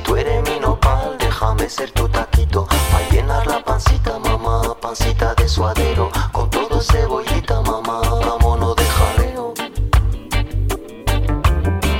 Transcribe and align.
tú 0.00 0.16
eres 0.16 0.42
mi 0.48 0.60
nopal, 0.60 1.16
déjame 1.18 1.68
ser 1.68 1.90
tu 1.92 2.08
taquito. 2.08 2.66
Pa' 2.66 3.02
llenar 3.10 3.46
la 3.46 3.62
pancita, 3.62 4.18
mamá, 4.18 4.74
pancita 4.80 5.34
de 5.34 5.48
suadero. 5.48 6.10
Con 6.32 6.50
todo 6.50 6.80
cebollita, 6.80 7.60
mamá, 7.62 8.00
vámonos 8.00 8.76
de 8.76 8.84
jaleo. 8.84 9.54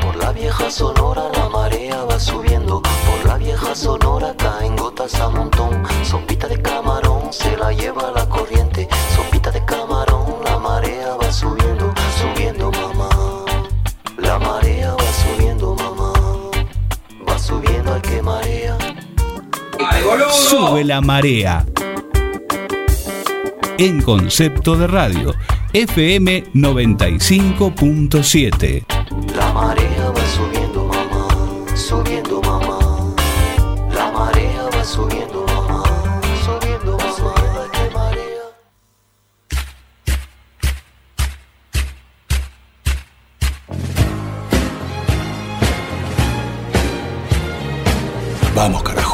Por 0.02 0.16
la 0.16 0.32
vieja 0.32 0.70
sonora 0.70 1.24
la 1.34 1.48
marea 1.48 2.04
va 2.04 2.18
subiendo. 2.18 2.82
Por 2.82 3.26
la 3.26 3.36
vieja 3.36 3.74
sonora 3.74 4.34
caen 4.36 4.76
gotas 4.76 5.14
a 5.20 5.28
montón. 5.28 5.82
Sopita 6.02 6.46
de 6.48 6.60
camarón 6.60 7.32
se 7.32 7.56
la 7.56 7.72
lleva 7.72 8.10
la 8.12 8.28
corriente. 8.28 8.88
Sopita 9.14 9.50
de 9.50 9.64
camarón, 9.64 10.36
la 10.44 10.58
marea 10.58 11.16
va 11.16 11.32
subiendo, 11.32 11.79
Sube 20.30 20.84
la 20.84 21.00
marea. 21.00 21.64
En 23.78 24.02
concepto 24.02 24.76
de 24.76 24.86
radio, 24.88 25.32
FM 25.72 26.46
95.7. 26.52 28.84
La 29.36 29.52
marea 29.52 30.10
va 30.10 30.26
subiendo, 30.26 30.84
mamá. 30.86 31.28
Subiendo, 31.76 32.42
mamá. 32.42 33.14
La 33.94 34.10
marea 34.10 34.64
va 34.74 34.84
subiendo, 34.84 35.46
mamá. 35.46 35.84
Subiendo, 36.44 36.98
mamá. 36.98 37.34
marea. 37.94 38.42
Vamos, 48.56 48.82
carajo. 48.82 49.09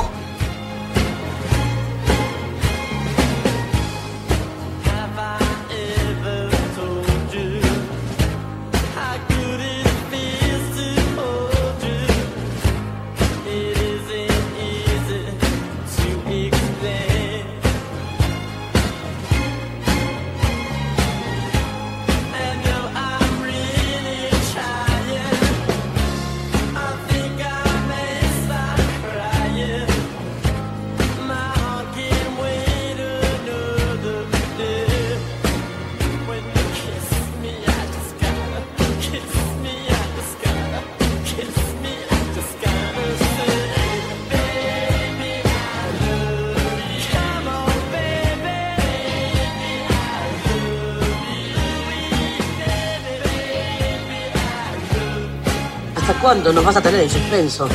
Cuándo 56.27 56.53
nos 56.53 56.65
vas 56.65 56.77
a 56.77 56.83
tener 56.83 57.03
en 57.03 57.09
suspenso? 57.09 57.69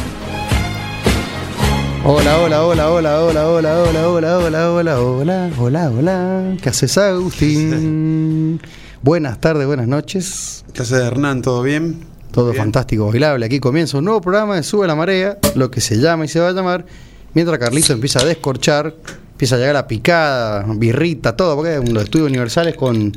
Hola, 2.03 2.37
hola, 2.37 2.65
hola, 2.65 2.91
hola, 2.91 3.21
hola, 3.21 3.47
hola, 3.47 3.79
hola, 3.79 4.09
hola, 4.09 4.37
hola, 4.39 4.69
hola, 4.71 4.99
hola, 4.99 5.49
hola, 5.57 5.89
hola. 5.89 6.57
¿Qué 6.61 6.67
haces, 6.67 6.97
Agustín? 6.97 8.59
Buenas 9.01 9.39
tardes, 9.39 9.65
buenas 9.65 9.87
noches. 9.87 10.65
¿Qué 10.73 10.81
haces, 10.81 10.99
Hernán? 10.99 11.41
¿Todo 11.41 11.63
bien? 11.63 12.01
Todo 12.33 12.51
Bien. 12.51 12.57
fantástico, 12.57 13.07
bailable. 13.07 13.45
Aquí 13.45 13.61
comienza 13.61 13.97
un 13.97 14.03
nuevo 14.03 14.19
programa 14.19 14.57
de 14.57 14.63
Sube 14.63 14.85
la 14.85 14.95
Marea, 14.95 15.37
lo 15.55 15.71
que 15.71 15.79
se 15.79 15.95
llama 16.01 16.25
y 16.25 16.27
se 16.27 16.41
va 16.41 16.49
a 16.49 16.51
llamar, 16.51 16.85
mientras 17.33 17.57
Carlito 17.57 17.93
empieza 17.93 18.19
a 18.19 18.25
descorchar, 18.25 18.93
empieza 19.31 19.55
a 19.55 19.59
llegar 19.59 19.77
a 19.77 19.87
picada, 19.87 20.65
birrita, 20.75 21.37
todo, 21.37 21.55
porque 21.55 21.77
es 21.77 21.89
los 21.89 22.03
estudios 22.03 22.27
universales 22.27 22.75
con 22.75 23.13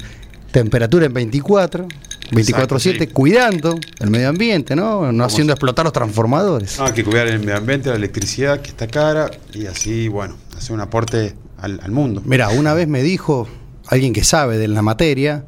temperatura 0.53 1.07
en 1.07 1.13
24, 1.13 1.89
24-7, 2.35 2.99
sí. 2.99 3.07
cuidando 3.09 3.79
el 4.01 4.11
medio 4.11 4.29
ambiente, 4.29 4.75
¿no? 4.77 5.11
No 5.13 5.25
haciendo 5.25 5.53
explotar 5.53 5.85
los 5.85 5.93
transformadores. 5.93 6.79
Ah, 6.81 6.87
hay 6.87 6.93
que 6.93 7.05
cuidar 7.05 7.27
el 7.29 7.39
medio 7.41 7.57
ambiente, 7.57 7.89
la 7.91 7.97
electricidad 7.97 8.61
que 8.61 8.71
está 8.71 8.87
cara 8.87 9.31
y 9.53 9.67
así, 9.67 10.09
bueno, 10.09 10.37
hacer 10.57 10.73
un 10.75 10.81
aporte 10.81 11.35
al, 11.59 11.81
al 11.83 11.91
mundo. 11.93 12.23
Mira, 12.25 12.49
una 12.51 12.75
vez 12.75 12.89
me 12.89 13.03
dijo 13.03 13.49
alguien 13.87 14.13
que 14.13 14.25
sabe 14.25 14.59
de 14.59 14.69
la 14.69 14.83
materia, 14.83 15.45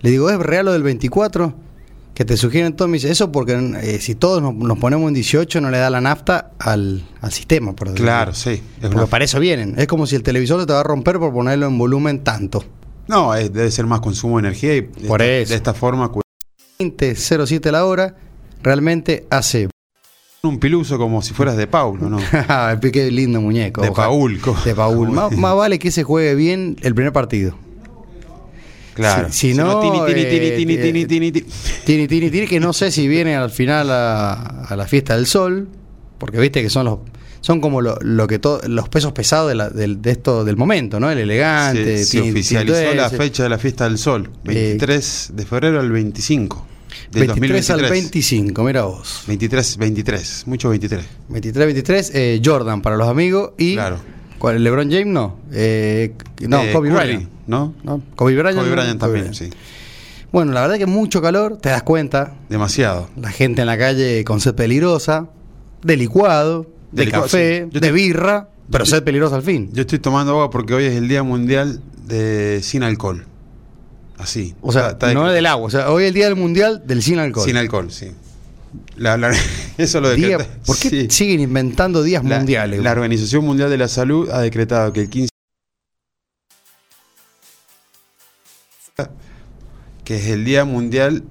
le 0.00 0.10
digo, 0.10 0.30
¿es 0.30 0.38
real 0.38 0.66
lo 0.66 0.72
del 0.72 0.82
24? 0.82 1.54
Que 2.14 2.26
te 2.26 2.36
sugieren 2.36 2.74
todo, 2.76 2.88
me 2.88 2.98
dice, 2.98 3.10
eso 3.10 3.32
porque 3.32 3.54
eh, 3.82 3.98
si 3.98 4.14
todos 4.14 4.42
nos, 4.42 4.54
nos 4.54 4.78
ponemos 4.78 5.08
en 5.08 5.14
18 5.14 5.62
no 5.62 5.70
le 5.70 5.78
da 5.78 5.88
la 5.88 6.02
nafta 6.02 6.50
al, 6.58 7.02
al 7.22 7.32
sistema, 7.32 7.74
por 7.74 7.88
decirlo. 7.88 8.04
Claro, 8.04 8.34
sí. 8.34 8.50
Es 8.50 8.62
Porque 8.82 8.96
una- 8.96 9.06
para 9.06 9.24
eso 9.24 9.40
vienen. 9.40 9.74
Es 9.78 9.86
como 9.86 10.06
si 10.06 10.16
el 10.16 10.22
televisor 10.22 10.60
se 10.60 10.66
te 10.66 10.74
va 10.74 10.80
a 10.80 10.82
romper 10.82 11.18
por 11.18 11.32
ponerlo 11.32 11.66
en 11.66 11.78
volumen 11.78 12.22
tanto. 12.22 12.62
No, 13.08 13.34
es- 13.34 13.52
debe 13.52 13.70
ser 13.70 13.86
más 13.86 14.00
consumo 14.00 14.38
de 14.40 14.48
energía 14.48 14.74
y 14.76 14.80
de 14.82 15.08
Por 15.08 15.22
esta, 15.22 15.42
eso. 15.42 15.50
de 15.50 15.56
esta 15.56 15.74
forma 15.74 16.08
cu- 16.10 16.20
20.07 16.78 17.70
la 17.70 17.84
hora, 17.84 18.16
realmente 18.62 19.26
hace... 19.30 19.68
un 20.42 20.58
piluso 20.58 20.98
como 20.98 21.22
si 21.22 21.34
fueras 21.34 21.56
de 21.56 21.66
Paulo, 21.66 22.08
¿no? 22.08 22.18
Qué 22.92 23.10
lindo 23.10 23.40
muñeco. 23.40 23.82
De 23.82 23.88
ojalá. 23.90 24.08
Paul, 24.08 24.40
co- 24.40 24.56
De 24.64 24.74
Paul. 24.74 25.08
Más, 25.12 25.32
más 25.36 25.54
vale 25.56 25.78
que 25.78 25.90
se 25.90 26.02
juegue 26.02 26.34
bien 26.34 26.76
el 26.82 26.94
primer 26.94 27.12
partido. 27.12 27.56
Claro. 28.94 29.28
Si- 29.32 29.52
si 29.52 29.54
no, 29.54 29.80
tini, 29.80 30.00
tini, 30.06 30.20
eh, 30.20 30.48
eh, 30.48 30.56
tini, 30.56 30.76
tini, 30.76 31.06
tini. 31.06 31.32
Tini, 31.84 32.08
tini, 32.08 32.30
tini, 32.30 32.46
que 32.46 32.60
no 32.60 32.72
sé 32.74 32.90
si 32.90 33.08
viene 33.08 33.36
al 33.36 33.50
final 33.50 33.90
a, 33.90 34.64
a 34.68 34.76
la 34.76 34.86
fiesta 34.86 35.16
del 35.16 35.26
sol, 35.26 35.68
porque 36.18 36.38
viste 36.38 36.60
que 36.62 36.68
son 36.70 36.84
los 36.86 36.98
son 37.42 37.60
como 37.60 37.82
lo, 37.82 37.98
lo 38.00 38.26
que 38.26 38.40
los 38.68 38.88
pesos 38.88 39.12
pesados 39.12 39.50
de, 39.50 39.54
la- 39.56 39.68
del- 39.68 40.00
de 40.00 40.10
esto 40.12 40.44
del 40.44 40.56
momento, 40.56 40.98
¿no? 40.98 41.10
El 41.10 41.18
elegante, 41.18 41.98
Se, 41.98 42.04
se 42.06 42.30
oficializó 42.30 42.94
la 42.94 43.10
fecha 43.10 43.42
de 43.42 43.48
la 43.50 43.58
fiesta 43.58 43.84
del 43.84 43.98
sol, 43.98 44.30
23 44.44 45.32
de 45.34 45.44
febrero 45.44 45.80
al 45.80 45.92
25 45.92 46.66
del 47.10 47.26
23 47.26 47.70
al 47.70 47.80
2023. 47.80 47.90
25, 47.90 48.64
mira 48.64 48.82
vos. 48.84 49.24
23, 49.26 49.76
23, 49.76 50.42
mucho 50.46 50.70
23. 50.70 51.04
23, 51.28 51.66
23, 51.66 52.10
eh, 52.14 52.40
Jordan 52.44 52.80
para 52.80 52.96
los 52.96 53.08
amigos 53.08 53.52
y 53.58 53.74
Claro. 53.74 53.98
¿cuál, 54.38 54.62
LeBron 54.64 54.90
James 54.90 55.06
no, 55.08 55.36
eh, 55.52 56.14
no, 56.46 56.62
Eh, 56.62 56.72
Kobe 56.72 56.88
Curry, 56.90 57.00
Bryant. 57.16 57.28
¿no? 57.46 57.74
¿no? 57.82 58.02
Kobe 58.16 58.34
Bryant. 58.36 58.56
Kobe 58.58 58.70
Bryant 58.70 59.00
también, 59.00 59.28
Bryant. 59.30 59.36
sí. 59.36 59.50
Bueno, 60.32 60.52
la 60.52 60.62
verdad 60.62 60.78
que 60.78 60.86
mucho 60.86 61.20
calor, 61.20 61.58
te 61.58 61.68
das 61.68 61.82
cuenta, 61.82 62.34
Demasiado. 62.48 63.10
la 63.20 63.30
gente 63.30 63.60
en 63.62 63.66
la 63.66 63.76
calle 63.76 64.24
con 64.24 64.40
sed 64.40 64.54
peligrosa, 64.54 65.28
de 65.82 65.96
licuado, 65.98 66.70
de, 66.92 67.10
café, 67.10 67.68
sí. 67.72 67.78
De 67.80 67.92
birra, 67.92 68.48
pero 68.70 68.84
te- 68.84 68.90
sed 68.90 69.02
peligrosa 69.02 69.36
al 69.36 69.42
fin. 69.42 69.70
Yo 69.72 69.80
estoy 69.82 69.98
tomando 69.98 70.32
agua 70.32 70.50
porque 70.50 70.74
hoy 70.74 70.84
es 70.84 70.94
el 70.94 71.08
Día 71.08 71.22
Mundial 71.22 71.80
de 72.06 72.60
sin 72.62 72.82
alcohol. 72.82 73.26
Así. 74.18 74.54
o 74.60 74.70
sea, 74.70 74.90
Está- 74.90 75.08
está 75.08 75.14
no 75.14 75.24
de- 75.24 75.30
es 75.30 75.34
del 75.34 75.46
agua, 75.46 75.66
o 75.66 75.70
sea, 75.70 75.90
hoy 75.90 76.04
es 76.04 76.08
el 76.08 76.14
día 76.14 76.26
del 76.26 76.36
mundial 76.36 76.82
del 76.86 77.02
sin 77.02 77.18
alcohol. 77.18 77.44
Sin 77.44 77.56
alcohol, 77.56 77.90
sí. 77.90 78.12
La- 78.96 79.16
la- 79.16 79.32
eso 79.78 80.00
lo 80.00 80.12
Día-. 80.14 80.38
¿Por 80.64 80.78
qué 80.78 80.88
sí. 80.90 81.06
siguen 81.10 81.40
inventando 81.40 82.02
días 82.04 82.24
La- 82.24 82.36
mundiales? 82.38 82.80
La 82.82 82.92
Organización 82.92 83.44
Mundial 83.44 83.68
de 83.68 83.78
la 83.78 83.88
Salud 83.88 84.30
ha 84.30 84.40
decretado 84.40 84.92
que 84.92 85.00
el 85.00 85.10
15 85.10 85.28
que 90.04 90.16
es 90.16 90.26
el 90.28 90.44
Día 90.44 90.64
Mundial 90.64 91.22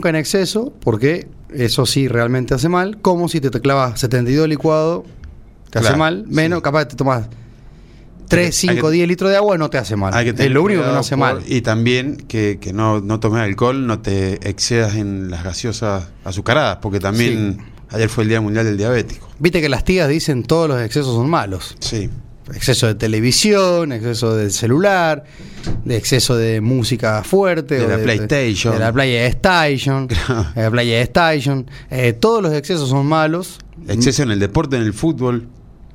Nunca 0.00 0.08
en 0.08 0.16
exceso, 0.16 0.72
porque 0.80 1.28
eso 1.52 1.84
sí 1.84 2.08
realmente 2.08 2.54
hace 2.54 2.70
mal, 2.70 2.98
como 3.02 3.28
si 3.28 3.38
te, 3.38 3.50
clavas 3.60 4.00
72 4.00 4.48
licuado, 4.48 5.04
te 5.68 5.78
hace 5.80 5.94
mal, 5.94 6.24
menos, 6.26 6.60
sí. 6.60 6.62
capaz 6.62 6.86
te 6.86 6.96
tomas 6.96 7.28
3, 8.28 8.46
Hay 8.46 8.52
5, 8.52 8.88
que- 8.88 8.94
10 8.96 9.08
litros 9.08 9.30
de 9.30 9.36
agua, 9.36 9.58
no 9.58 9.68
te 9.68 9.76
hace 9.76 9.96
mal. 9.96 10.14
hay 10.14 10.32
que 10.32 10.42
es 10.44 10.50
lo 10.50 10.62
único 10.62 10.80
que 10.82 10.86
no 10.88 10.98
hace 11.00 11.16
por- 11.16 11.18
mal. 11.18 11.42
Y 11.46 11.60
también 11.60 12.16
que, 12.16 12.56
que 12.58 12.72
no, 12.72 13.00
no 13.02 13.20
tomes 13.20 13.42
alcohol, 13.42 13.86
no 13.86 13.98
te 14.00 14.48
excedas 14.48 14.94
en 14.94 15.30
las 15.30 15.44
gaseosas 15.44 16.08
azucaradas, 16.24 16.78
porque 16.80 16.98
también 16.98 17.58
ayer 17.90 18.08
fue 18.08 18.22
el 18.24 18.30
Día 18.30 18.40
Mundial 18.40 18.64
del 18.64 18.78
Diabético. 18.78 19.28
Viste 19.38 19.60
que 19.60 19.68
las 19.68 19.84
tías 19.84 20.08
dicen 20.08 20.44
todos 20.44 20.66
los 20.66 20.80
excesos 20.80 21.14
son 21.14 21.28
malos. 21.28 21.76
Sí. 21.80 22.08
Exceso 22.54 22.86
de 22.86 22.94
televisión, 22.94 23.92
exceso 23.92 24.34
de 24.36 24.50
celular, 24.50 25.24
de 25.84 25.96
exceso 25.96 26.36
de 26.36 26.60
música 26.60 27.22
fuerte. 27.24 27.76
De 27.78 27.88
la 27.88 27.98
PlayStation. 28.02 28.74
De, 28.74 28.80
la 28.80 28.92
PlayStation. 28.92 30.06
de 30.54 30.62
la 30.62 30.70
PlayStation. 30.70 31.70
Eh, 31.90 32.12
todos 32.12 32.42
los 32.42 32.52
excesos 32.54 32.88
son 32.88 33.06
malos. 33.06 33.58
Exceso 33.88 34.22
en 34.22 34.30
el 34.32 34.38
deporte, 34.38 34.76
en 34.76 34.82
el 34.82 34.92
fútbol. 34.92 35.48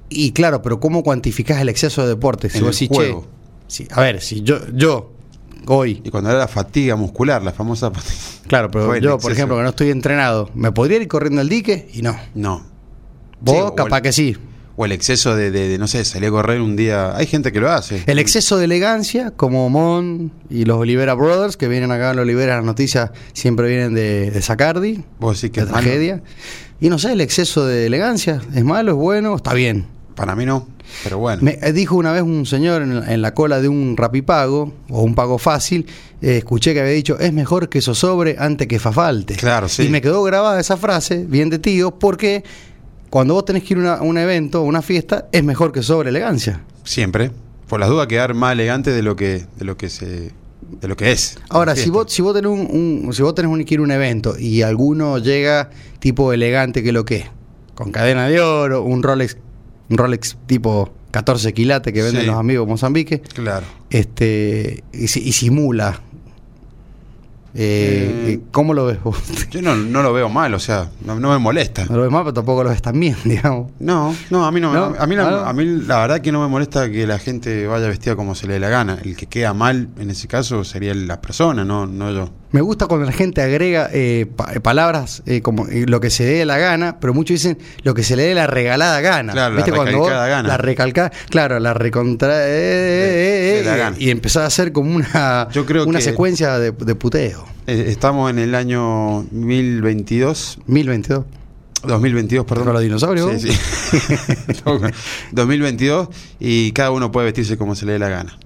Y 0.09 0.31
claro, 0.31 0.61
pero 0.61 0.79
¿cómo 0.79 1.03
cuantificás 1.03 1.59
el 1.61 1.69
exceso 1.69 2.03
de 2.03 2.09
deporte? 2.09 2.49
Si 2.49 2.59
En 2.59 2.63
vos 2.65 2.81
el 2.81 2.87
decís, 2.87 2.97
juego. 2.97 3.27
che, 3.67 3.83
si- 3.83 3.87
a 3.91 4.01
ver, 4.01 4.21
si 4.21 4.41
yo, 4.41 4.59
yo 4.73 5.11
Hoy. 5.67 5.99
Y 6.03 6.11
cuando 6.11 6.29
era 6.29 6.37
la 6.37 6.47
fatiga 6.47 6.95
muscular, 6.95 7.41
la 7.41 7.51
famosa 7.51 7.89
fatiga. 7.89 8.13
Claro, 8.47 8.69
pero 8.69 8.85
Fue 8.85 9.01
yo, 9.01 9.17
por 9.17 9.31
ejemplo, 9.31 9.57
que 9.57 9.63
no 9.63 9.69
estoy 9.69 9.89
entrenado, 9.89 10.51
¿me 10.53 10.71
podría 10.71 11.01
ir 11.01 11.07
corriendo 11.07 11.41
al 11.41 11.49
dique? 11.49 11.89
Y 11.91 12.03
no. 12.03 12.15
No. 12.35 12.63
Vos, 13.41 13.69
Sí, 13.69 13.75
capaz 13.75 13.97
el- 13.97 14.03
que 14.03 14.11
sí. 14.11 14.37
O 14.77 14.83
el 14.85 14.91
exceso 14.91 15.35
de, 15.35 15.51
de- 15.51 15.69
de, 15.69 15.77
no 15.77 15.87
sé, 15.87 16.03
salir 16.03 16.27
a 16.27 16.31
correr 16.31 16.59
un 16.59 16.75
día. 16.75 17.15
Hay 17.15 17.27
gente 17.27 17.51
que 17.53 17.59
lo 17.61 17.71
hace. 17.71 18.03
El 18.07 18.19
exceso 18.19 18.57
de 18.57 18.65
elegancia, 18.65 19.31
como 19.31 19.69
Mon 19.69 20.31
y 20.49 20.65
los 20.65 20.77
Olivera 20.79 21.13
Brothers, 21.13 21.55
que 21.55 21.67
vienen 21.69 21.91
acá 21.91 22.11
en 22.11 22.19
Olivera, 22.19 22.57
las 22.57 22.65
noticias 22.65 23.11
siempre 23.33 23.69
vienen 23.69 23.93
de, 23.93 24.31
de 24.31 24.41
Sacardi, 24.41 25.03
Vos 25.19 25.41
decís 25.41 25.53
que 25.53 25.61
de 25.61 25.67
tragedia. 25.67 26.21
Y 26.81 26.89
no 26.89 26.99
sé, 26.99 27.13
el 27.13 27.21
exceso 27.21 27.65
de 27.65 27.85
elegancia, 27.85 28.41
¿es 28.53 28.65
malo, 28.65 28.91
es 28.91 28.97
bueno? 28.97 29.35
Está 29.37 29.53
bien. 29.53 29.85
Para 30.13 30.35
mí 30.35 30.45
no. 30.45 30.67
Pero 31.03 31.17
bueno. 31.19 31.41
Me 31.41 31.57
eh, 31.61 31.73
dijo 31.73 31.95
una 31.95 32.11
vez 32.11 32.21
un 32.23 32.45
señor 32.45 32.81
en, 32.81 32.91
en 33.09 33.21
la 33.21 33.33
cola 33.33 33.59
de 33.61 33.67
un 33.69 33.95
rapipago 33.97 34.73
o 34.89 35.01
un 35.01 35.15
pago 35.15 35.37
fácil, 35.37 35.87
eh, 36.21 36.37
escuché 36.37 36.73
que 36.73 36.81
había 36.81 36.91
dicho, 36.93 37.17
es 37.19 37.33
mejor 37.33 37.69
que 37.69 37.79
eso 37.79 37.95
sobre 37.95 38.35
antes 38.39 38.67
que 38.67 38.77
fa 38.79 38.91
falte. 38.91 39.35
Claro, 39.35 39.67
sí. 39.69 39.83
Y 39.83 39.89
me 39.89 40.01
quedó 40.01 40.21
grabada 40.23 40.59
esa 40.59 40.77
frase, 40.77 41.25
bien 41.25 41.49
de 41.49 41.59
tío, 41.59 41.91
porque 41.97 42.43
cuando 43.15 43.33
vos 43.33 43.45
tenés 43.45 43.63
que 43.63 43.75
ir 43.75 43.79
a 43.85 44.01
un 44.01 44.17
evento, 44.17 44.57
a 44.57 44.61
una 44.63 44.81
fiesta, 44.81 45.29
es 45.31 45.41
mejor 45.41 45.71
que 45.71 45.81
sobre 45.81 46.09
elegancia. 46.09 46.65
Siempre. 46.83 47.31
Por 47.65 47.79
las 47.79 47.87
dudas 47.87 48.07
quedar 48.07 48.33
más 48.33 48.51
elegante 48.51 48.91
de 48.91 49.01
lo 49.03 49.15
que, 49.15 49.45
de 49.55 49.63
lo 49.63 49.77
que 49.77 49.87
se. 49.89 50.33
de 50.81 50.87
lo 50.89 50.97
que 50.97 51.13
es. 51.13 51.37
Ahora, 51.47 51.77
si 51.77 51.89
vos, 51.89 52.11
si 52.11 52.21
vos 52.21 52.33
tenés 52.35 52.51
un, 52.51 53.05
un- 53.05 53.13
si 53.13 53.21
vos 53.23 53.33
tenés 53.33 53.49
un, 53.49 53.63
que 53.63 53.73
ir 53.75 53.79
a 53.79 53.83
un 53.83 53.91
evento 53.91 54.37
y 54.37 54.63
alguno 54.63 55.17
llega 55.19 55.69
tipo 55.99 56.33
elegante 56.33 56.83
que 56.83 56.91
lo 56.91 57.05
que 57.05 57.15
es, 57.15 57.25
con 57.73 57.93
cadena 57.93 58.27
de 58.27 58.41
oro, 58.41 58.83
un 58.83 59.01
Rolex, 59.01 59.37
un 59.89 59.97
Rolex 59.97 60.35
tipo 60.45 60.91
14 61.11 61.53
quilates 61.53 61.93
que 61.93 62.01
venden 62.01 62.23
Sí. 62.23 62.27
los 62.27 62.35
amigos 62.35 62.65
de 62.67 62.71
Mozambique, 62.71 63.21
Claro. 63.33 63.65
este 63.91 64.83
y 64.91 65.07
simula. 65.07 66.01
Eh, 67.57 68.33
Eh. 68.33 68.39
¿Cómo 68.51 68.73
lo 68.73 68.85
ves 68.85 69.01
vos? 69.01 69.17
Yo 69.51 69.61
no, 69.61 69.75
no 69.75 70.03
lo 70.03 70.11
veo 70.13 70.27
mal, 70.29 70.53
o 70.53 70.59
sea, 70.59 70.89
no, 71.05 71.19
no 71.19 71.29
me 71.31 71.37
molesta. 71.37 71.85
No 71.85 71.95
lo 71.95 72.01
ves 72.03 72.11
mal, 72.11 72.23
pero 72.23 72.33
tampoco 72.33 72.63
lo 72.63 72.69
ves 72.69 72.81
tan 72.81 72.99
bien, 72.99 73.15
digamos. 73.23 73.71
No, 73.79 74.13
no, 74.29 74.45
a 74.45 74.51
mí 74.51 74.59
no, 74.59 74.73
¿No? 74.73 74.95
A, 74.99 75.07
mí 75.07 75.15
la, 75.15 75.47
a 75.47 75.53
mí 75.53 75.65
la 75.65 75.99
verdad 76.01 76.19
que 76.21 76.31
no 76.31 76.41
me 76.41 76.47
molesta 76.47 76.89
que 76.91 77.07
la 77.07 77.17
gente 77.19 77.65
vaya 77.67 77.87
vestida 77.87 78.15
como 78.15 78.35
se 78.35 78.47
le 78.47 78.53
dé 78.53 78.59
la 78.59 78.69
gana. 78.69 78.97
El 79.03 79.15
que 79.15 79.27
queda 79.27 79.53
mal 79.53 79.87
en 79.99 80.09
ese 80.09 80.27
caso 80.27 80.63
sería 80.63 80.93
la 80.93 81.21
persona, 81.21 81.63
no, 81.63 81.85
no 81.87 82.11
yo. 82.11 82.29
Me 82.51 82.61
gusta 82.61 82.87
cuando 82.87 83.05
la 83.05 83.11
gente 83.11 83.41
agrega 83.41 83.89
eh, 83.91 84.27
pa- 84.33 84.53
palabras 84.63 85.23
eh, 85.25 85.41
como 85.41 85.67
eh, 85.67 85.85
lo 85.87 85.99
que 85.99 86.09
se 86.09 86.23
dé 86.23 86.45
la 86.45 86.57
gana, 86.57 86.99
pero 87.01 87.13
muchos 87.13 87.35
dicen 87.35 87.57
lo 87.83 87.93
que 87.93 88.03
se 88.03 88.15
le 88.15 88.23
dé 88.23 88.33
la 88.35 88.47
regalada 88.47 89.01
gana. 89.01 89.33
Claro, 89.33 89.55
la 89.55 89.65
cuando 89.65 89.97
vos- 89.97 90.09
gana. 90.09 90.47
La 90.47 90.57
claro, 91.29 91.59
la 91.59 91.73
recontra. 91.73 92.37
De- 92.37 93.55
de 93.57 93.63
la 93.65 93.75
gana. 93.75 93.95
y 93.99 94.09
empezar 94.09 94.43
a 94.43 94.47
hacer 94.47 94.71
como 94.71 94.95
una, 94.95 95.47
Yo 95.51 95.65
creo 95.65 95.85
una 95.85 95.99
que- 95.99 96.05
secuencia 96.05 96.57
de, 96.59 96.71
de 96.71 96.95
puteo. 96.95 97.44
Eh, 97.67 97.85
estamos 97.89 98.29
en 98.29 98.39
el 98.39 98.55
año 98.55 99.23
1022, 99.31 100.59
1022. 100.67 101.25
2022, 101.83 102.45
perdón. 102.45 102.65
¿Con 102.65 102.73
los 102.73 102.81
dinosaurios? 102.83 103.41
Sí, 103.41 103.51
sí. 103.51 104.13
2022 105.31 106.09
y 106.39 106.71
cada 106.71 106.91
uno 106.91 107.11
puede 107.11 107.25
vestirse 107.25 107.57
como 107.57 107.75
se 107.75 107.85
le 107.85 107.93
dé 107.93 107.99
la 107.99 108.09
gana. 108.09 108.37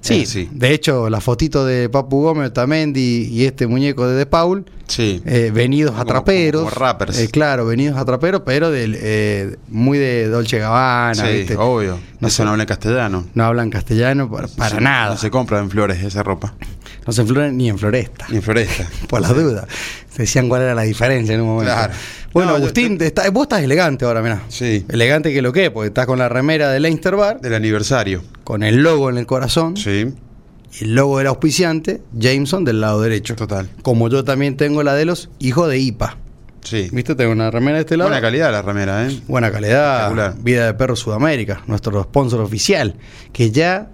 Sí, 0.00 0.20
Eh, 0.20 0.26
sí. 0.26 0.48
de 0.52 0.74
hecho, 0.74 1.08
la 1.08 1.22
fotito 1.22 1.64
de 1.64 1.88
Papu 1.88 2.20
Gómez, 2.20 2.52
Tamendi 2.52 3.26
y 3.32 3.46
este 3.46 3.66
muñeco 3.66 4.06
de 4.06 4.14
De 4.14 4.26
Paul, 4.26 4.66
Sí. 4.86 5.22
eh, 5.24 5.50
venidos 5.52 5.98
a 5.98 6.04
traperos. 6.04 6.64
como 6.64 6.74
rappers. 6.74 7.18
eh, 7.18 7.28
claro, 7.30 7.64
venidos 7.64 7.96
a 7.96 8.04
traperos, 8.04 8.42
pero 8.44 8.70
del, 8.70 8.96
eh, 9.00 9.56
muy 9.68 9.96
de 9.96 10.28
Dolce 10.28 10.58
Gabbana, 10.58 11.14
sí, 11.26 11.32
¿viste? 11.38 11.56
obvio. 11.56 11.98
No 12.20 12.28
Eso 12.28 12.44
no 12.44 12.50
habla 12.50 12.64
en 12.64 12.68
castellano. 12.68 13.24
No 13.32 13.44
hablan 13.44 13.70
castellano 13.70 14.30
para, 14.30 14.46
para 14.48 14.78
nada. 14.78 15.14
No 15.14 15.16
se 15.16 15.30
compra 15.30 15.58
en 15.60 15.70
flores 15.70 16.02
esa 16.04 16.22
ropa. 16.22 16.54
No 17.06 17.12
se 17.12 17.20
enfloran 17.22 17.56
ni 17.56 17.68
en 17.68 17.78
Floresta. 17.78 18.26
Ni 18.30 18.36
en 18.36 18.42
floresta. 18.42 18.88
Por 19.08 19.20
la 19.20 19.28
duda. 19.32 19.66
Decían 20.16 20.48
cuál 20.48 20.62
era 20.62 20.74
la 20.74 20.82
diferencia 20.82 21.34
en 21.34 21.40
un 21.42 21.48
momento. 21.48 21.72
Claro. 21.74 21.92
Bueno, 22.32 22.50
No, 22.52 22.56
Agustín, 22.56 22.98
está- 23.00 23.28
vos 23.30 23.42
estás 23.44 23.62
elegante 23.62 24.04
ahora, 24.04 24.22
mirá. 24.22 24.42
Sí. 24.48 24.84
Elegante 24.88 25.32
que 25.32 25.42
lo 25.42 25.52
que, 25.52 25.70
porque 25.70 25.88
estás 25.88 26.06
con 26.06 26.18
la 26.18 26.28
remera 26.28 26.70
de 26.70 26.80
Leinster 26.80 27.14
Bar, 27.16 27.40
Del 27.40 27.54
aniversario. 27.54 28.22
con 28.44 28.62
el 28.62 28.82
logo 28.82 29.10
en 29.10 29.18
el 29.18 29.26
corazón, 29.26 29.76
Sí. 29.76 30.12
y 30.80 30.84
el 30.84 30.94
logo 30.94 31.18
del 31.18 31.26
auspiciante, 31.28 32.02
Jameson, 32.12 32.64
del 32.64 32.80
lado 32.80 33.00
derecho. 33.02 33.36
Total. 33.36 33.68
Como 33.82 34.08
yo 34.08 34.24
también 34.24 34.56
tengo 34.56 34.82
la 34.82 34.94
de 34.94 35.04
los 35.04 35.30
hijos 35.38 35.68
de 35.68 35.78
IPA. 35.78 36.16
Sí. 36.62 36.88
¿Viste? 36.92 37.14
Tengo 37.14 37.30
una 37.32 37.50
remera 37.50 37.76
de 37.76 37.80
este 37.82 37.96
lado. 37.98 38.08
Buena 38.08 38.22
calidad 38.22 38.50
la 38.50 38.62
remera, 38.62 39.06
¿eh? 39.06 39.20
Buena 39.28 39.52
calidad. 39.52 40.34
Vida 40.40 40.64
de 40.66 40.74
Perro 40.74 40.96
Sudamérica, 40.96 41.62
nuestro 41.66 42.02
sponsor 42.04 42.40
oficial. 42.40 42.94
Que 43.32 43.50
ya. 43.50 43.90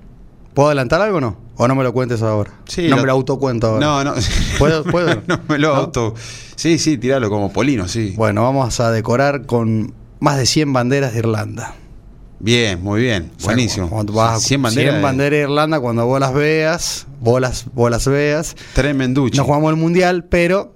¿Puedo 0.54 0.68
adelantar 0.68 1.00
algo 1.00 1.18
o 1.18 1.20
no? 1.20 1.36
¿O 1.56 1.68
no 1.68 1.74
me 1.74 1.84
lo 1.84 1.92
cuentes 1.92 2.22
ahora? 2.22 2.50
Sí, 2.66 2.88
no 2.88 2.96
lo- 2.96 3.02
me 3.02 3.06
lo 3.06 3.12
autocuento 3.12 3.66
ahora. 3.68 3.86
No, 3.86 4.04
no. 4.04 4.14
¿Puedo- 4.58 4.84
puedo? 4.90 5.22
no 5.26 5.40
me 5.48 5.58
lo 5.58 5.68
¿No? 5.68 5.74
auto. 5.76 6.14
Sí, 6.56 6.78
sí, 6.78 6.98
tiralo 6.98 7.28
como 7.30 7.52
Polino, 7.52 7.86
sí. 7.88 8.14
Bueno, 8.16 8.42
vamos 8.42 8.80
a 8.80 8.90
decorar 8.90 9.46
con 9.46 9.92
más 10.18 10.36
de 10.38 10.46
100 10.46 10.72
banderas 10.72 11.12
de 11.12 11.20
Irlanda. 11.20 11.74
Bien, 12.38 12.82
muy 12.82 13.02
bien. 13.02 13.30
O 13.36 13.40
sea, 13.40 13.46
Buenísimo. 13.48 13.90
Cuando 13.90 14.14
vas 14.14 14.36
a 14.36 14.40
100 14.40 14.62
banderas. 14.62 14.92
100 14.94 15.02
banderas 15.02 15.30
de 15.32 15.42
Irlanda, 15.42 15.78
cuando 15.80 16.06
vos 16.06 16.18
las 16.20 16.32
veas, 16.32 17.06
vos 17.20 17.40
las, 17.40 17.66
vos 17.74 17.90
las 17.90 18.06
veas. 18.08 18.56
Tremenducho. 18.74 19.36
No 19.40 19.44
jugamos 19.44 19.70
el 19.70 19.76
mundial, 19.76 20.24
pero 20.24 20.74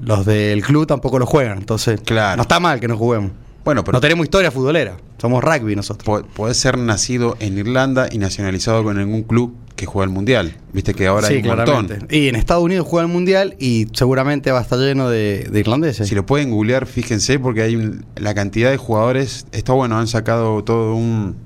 los 0.00 0.24
del 0.24 0.62
club 0.62 0.86
tampoco 0.86 1.18
lo 1.18 1.26
juegan. 1.26 1.58
Entonces, 1.58 2.00
Claro. 2.02 2.36
no 2.36 2.42
está 2.42 2.60
mal 2.60 2.78
que 2.80 2.86
no 2.88 2.96
juguemos. 2.96 3.32
Bueno, 3.66 3.84
pero 3.84 3.96
no 3.96 4.00
tenemos 4.00 4.24
historia 4.24 4.50
futbolera. 4.50 4.96
Somos 5.20 5.44
rugby 5.44 5.76
nosotros. 5.76 6.04
po- 6.04 6.26
podés 6.28 6.56
ser 6.56 6.78
nacido 6.78 7.36
en 7.40 7.58
Irlanda 7.58 8.08
y 8.10 8.16
nacionalizado 8.16 8.82
con 8.82 8.98
algún 8.98 9.22
club 9.24 9.54
que 9.76 9.84
juega 9.84 10.04
el 10.04 10.10
mundial. 10.10 10.56
Viste 10.72 10.94
que 10.94 11.06
ahora 11.06 11.26
hay 11.28 11.38
un 11.38 11.48
montón. 11.48 12.06
Y 12.10 12.28
en 12.28 12.36
Estados 12.36 12.62
Unidos 12.64 12.86
juega 12.88 13.06
el 13.06 13.12
mundial 13.12 13.56
y 13.58 13.88
seguramente 13.92 14.50
va 14.52 14.60
a 14.60 14.62
estar 14.62 14.78
lleno 14.78 15.10
de, 15.10 15.48
de 15.50 15.60
irlandeses. 15.60 16.08
Si 16.08 16.14
lo 16.14 16.24
pueden 16.24 16.50
googlear, 16.50 16.86
fíjense, 16.86 17.38
porque 17.38 17.60
hay 17.62 17.76
un- 17.76 18.06
la 18.16 18.32
cantidad 18.34 18.70
de 18.70 18.76
jugadores. 18.78 19.46
Está 19.52 19.72
bueno, 19.74 19.98
han 19.98 20.06
sacado 20.06 20.62
todo 20.64 20.94
un. 20.94 21.36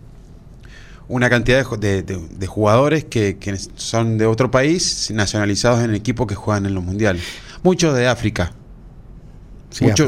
Una 1.09 1.29
cantidad 1.29 1.59
de, 1.59 1.65
ju- 1.65 1.79
de- 1.79 2.03
de- 2.05 2.21
de 2.39 2.47
jugadores 2.47 3.05
que, 3.05 3.37
que 3.39 3.57
son 3.75 4.17
de 4.17 4.27
otro 4.27 4.51
país, 4.53 5.11
nacionalizados 5.13 5.83
en 5.83 5.93
equipos 5.95 6.27
que 6.29 6.37
juegan 6.37 6.67
en 6.67 6.75
los 6.75 6.85
mundiales. 6.85 7.23
Muchos 7.65 7.95
de. 7.97 8.03
Sí, 8.03 8.07
África. 8.07 8.53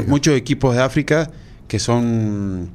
muchos 0.07 0.35
equipos 0.35 0.75
de 0.75 0.81
África 0.81 1.29
que 1.67 1.79
son 1.79 2.69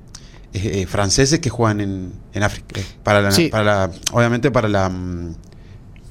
eh, 0.53 0.83
eh, 0.83 0.87
franceses 0.87 1.41
que 1.41 1.51
juegan 1.51 1.81
en, 1.81 2.13
en 2.33 2.43
África. 2.43 2.81
eh, 2.81 2.85
Para 3.03 3.21
la, 3.23 3.31
Sí. 3.33 3.49
para 3.49 3.65
la- 3.65 3.91
obviamente 4.13 4.51
para 4.51 4.69
la. 4.69 4.89
mm, 4.89 5.35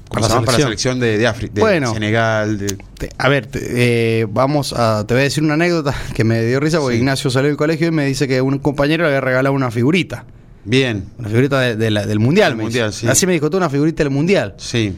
¿cómo 0.08 0.20
Para 0.20 0.22
se 0.22 0.28
la 0.28 0.34
llama? 0.36 0.46
Para 0.46 0.58
la 0.58 0.64
selección. 0.64 1.00
de, 1.00 1.18
de 1.18 1.26
África, 1.26 1.54
de 1.54 1.60
Bueno. 1.60 1.92
Senegal. 1.92 2.58
de- 2.58 2.78
Te- 2.98 3.10
A 3.18 3.28
ver, 3.28 3.46
te- 3.46 4.20
eh, 4.20 4.26
vamos 4.30 4.72
a. 4.72 5.04
Te 5.06 5.14
voy 5.14 5.20
a 5.22 5.24
decir 5.24 5.42
una 5.44 5.54
anécdota 5.54 5.94
que 6.14 6.24
me 6.24 6.42
dio 6.44 6.60
risa 6.60 6.78
porque 6.80 6.94
Sí. 6.96 7.00
Ignacio 7.00 7.30
salió 7.30 7.48
del 7.48 7.56
colegio 7.56 7.88
y 7.88 7.90
me 7.90 8.06
dice 8.06 8.26
que 8.28 8.40
un 8.40 8.58
compañero 8.58 9.02
le 9.04 9.08
había 9.10 9.20
regalado 9.20 9.54
una 9.54 9.70
figurita. 9.70 10.24
Bien, 10.64 11.06
Una 11.18 11.28
figurita 11.28 11.60
de- 11.60 11.76
de 11.76 11.90
la- 11.90 12.06
del 12.06 12.18
mundial. 12.20 12.54
Me 12.56 12.64
mundial, 12.64 12.92
sí. 12.92 13.06
Así 13.08 13.26
me 13.26 13.32
dijo, 13.32 13.48
tú 13.50 13.56
una 13.56 13.70
figurita 13.70 14.02
del 14.04 14.10
mundial. 14.12 14.54
sí. 14.58 14.94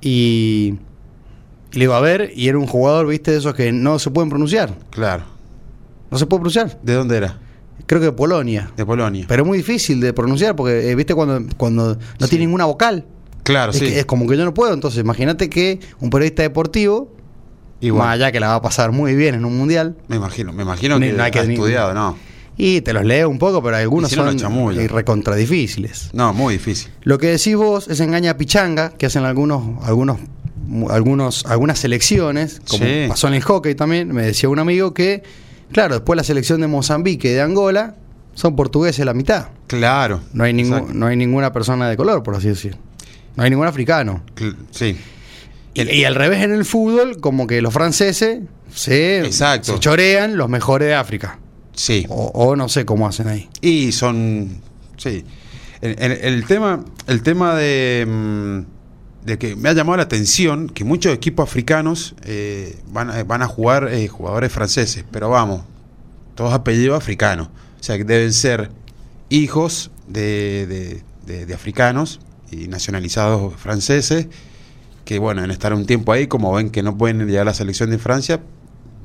Y, 0.00 0.74
y 1.72 1.74
le 1.74 1.80
digo, 1.80 1.94
a 1.94 2.00
ver, 2.00 2.30
y 2.34 2.48
era 2.48 2.56
un 2.58 2.66
jugador, 2.66 3.06
viste, 3.08 3.32
de 3.32 3.38
esos 3.38 3.54
que 3.54 3.72
no 3.72 3.98
se 3.98 4.10
pueden 4.10 4.28
pronunciar. 4.30 4.74
Claro. 4.90 5.24
No 6.10 6.18
se 6.18 6.26
puede 6.26 6.40
pronunciar. 6.40 6.78
¿De 6.82 6.94
dónde 6.94 7.16
era? 7.16 7.38
Creo 7.86 8.00
que 8.00 8.06
de 8.06 8.12
Polonia. 8.12 8.70
De 8.76 8.84
Polonia. 8.84 9.24
Pero 9.28 9.42
es 9.42 9.46
muy 9.46 9.58
difícil 9.58 10.00
de 10.00 10.12
pronunciar 10.12 10.54
porque, 10.56 10.90
eh, 10.90 10.94
viste, 10.94 11.14
cuando, 11.14 11.42
cuando 11.56 11.94
no 11.94 12.26
Sí. 12.26 12.30
tiene 12.30 12.44
ninguna 12.46 12.64
vocal. 12.66 13.04
claro, 13.44 13.72
es, 13.72 13.78
sí. 13.78 13.86
que 13.86 14.00
es 14.00 14.04
como 14.04 14.26
que 14.28 14.36
yo 14.36 14.44
no 14.44 14.52
puedo. 14.52 14.74
Entonces, 14.74 15.00
imagínate 15.00 15.48
que 15.48 15.80
un 16.00 16.10
periodista 16.10 16.42
deportivo, 16.42 17.14
Igual. 17.80 18.06
más 18.06 18.14
allá 18.16 18.30
que 18.32 18.40
la 18.40 18.48
va 18.48 18.54
a 18.56 18.62
pasar 18.62 18.92
muy 18.92 19.14
bien 19.14 19.34
en 19.36 19.44
un 19.46 19.56
mundial, 19.56 19.96
Me 20.08 20.16
imagino, 20.16 20.52
me 20.52 20.64
imagino 20.64 20.98
que 21.00 21.12
no 21.12 21.22
hay 21.22 21.30
que 21.30 21.38
ha 21.38 21.42
estudiado, 21.44 21.94
no. 21.94 22.16
y 22.58 22.80
te 22.82 22.92
los 22.92 23.04
leo 23.06 23.30
un 23.30 23.38
poco, 23.38 23.62
pero 23.62 23.76
algunos 23.76 24.10
si 24.10 24.16
no, 24.16 24.38
son 24.38 24.74
recontra 24.88 25.34
difíciles. 25.36 26.10
No, 26.12 26.34
muy 26.34 26.54
difícil. 26.54 26.90
Lo 27.04 27.16
que 27.16 27.28
decís 27.28 27.54
vos 27.56 27.88
es 27.88 28.00
engaña 28.00 28.36
pichanga, 28.36 28.90
que 28.90 29.06
hacen 29.06 29.24
algunos, 29.24 29.82
algunos, 29.86 30.18
algunos, 30.90 31.46
algunas 31.46 31.78
selecciones, 31.78 32.60
como 32.68 32.84
Sí. 32.84 33.06
pasó 33.08 33.28
en 33.28 33.34
el 33.34 33.42
hockey 33.42 33.74
también, 33.74 34.12
me 34.12 34.22
decía 34.24 34.48
un 34.50 34.58
amigo 34.58 34.92
que, 34.92 35.22
claro, 35.72 35.94
después 35.94 36.16
la 36.16 36.24
selección 36.24 36.60
de 36.60 36.66
Mozambique 36.66 37.28
y 37.30 37.32
de 37.34 37.40
Angola 37.42 37.94
son 38.34 38.54
portugueses 38.56 39.04
la 39.04 39.14
mitad. 39.14 39.48
Claro. 39.66 40.20
No 40.32 40.44
hay, 40.44 40.52
ningún, 40.52 40.98
no 40.98 41.06
hay 41.06 41.16
ninguna 41.16 41.52
persona 41.52 41.88
de 41.88 41.96
color, 41.96 42.22
por 42.22 42.36
así 42.36 42.48
decir. 42.48 42.76
No 43.36 43.42
hay 43.44 43.50
ningún 43.50 43.66
africano. 43.66 44.22
Sí. 44.70 44.96
Y, 45.74 45.82
y 45.90 46.04
al 46.04 46.14
revés 46.14 46.42
en 46.42 46.52
el 46.52 46.64
fútbol, 46.64 47.20
como 47.20 47.46
que 47.46 47.60
los 47.62 47.72
franceses 47.72 48.40
se, 48.74 49.30
se 49.32 49.78
chorean 49.78 50.36
los 50.36 50.48
mejores 50.48 50.88
de 50.88 50.94
África. 50.94 51.38
Sí. 51.74 52.04
O, 52.08 52.26
o 52.34 52.56
no 52.56 52.68
sé 52.68 52.84
cómo 52.84 53.06
hacen 53.06 53.28
ahí. 53.28 53.48
Y 53.60 53.92
son. 53.92 54.60
Sí. 54.96 55.24
El, 55.80 55.96
el- 56.00 56.12
el 56.12 56.44
tema, 56.46 56.84
el 57.06 57.22
tema 57.22 57.54
de, 57.54 58.04
mm, 58.08 58.60
de 59.28 59.38
que 59.38 59.54
me 59.56 59.68
ha 59.68 59.72
llamado 59.72 59.96
la 59.98 60.02
atención 60.04 60.68
que 60.68 60.84
muchos 60.84 61.12
equipos 61.14 61.48
africanos 61.48 62.14
eh, 62.24 62.78
van, 62.90 63.10
a, 63.10 63.22
van 63.24 63.42
a 63.42 63.46
jugar 63.46 63.88
eh, 63.92 64.08
jugadores 64.08 64.50
franceses, 64.52 65.04
pero 65.10 65.28
vamos, 65.30 65.62
todos 66.34 66.52
apellidos 66.52 66.96
africanos. 66.96 67.48
O 67.80 67.82
sea 67.82 67.96
que 67.96 68.04
deben 68.04 68.32
ser 68.32 68.70
hijos 69.28 69.90
de, 70.06 70.66
de- 70.66 71.02
de- 71.26 71.46
de 71.46 71.54
africanos 71.54 72.20
y 72.50 72.68
nacionalizados 72.68 73.54
franceses 73.56 74.26
que 75.04 75.18
bueno, 75.18 75.42
en 75.44 75.50
estar 75.50 75.72
un 75.72 75.86
tiempo 75.86 76.12
ahí, 76.12 76.26
como 76.26 76.52
ven 76.52 76.70
que 76.70 76.82
no 76.82 76.96
pueden 76.98 77.26
llegar 77.26 77.42
a 77.42 77.44
la 77.46 77.54
selección 77.54 77.88
de 77.90 77.98
Francia, 77.98 78.40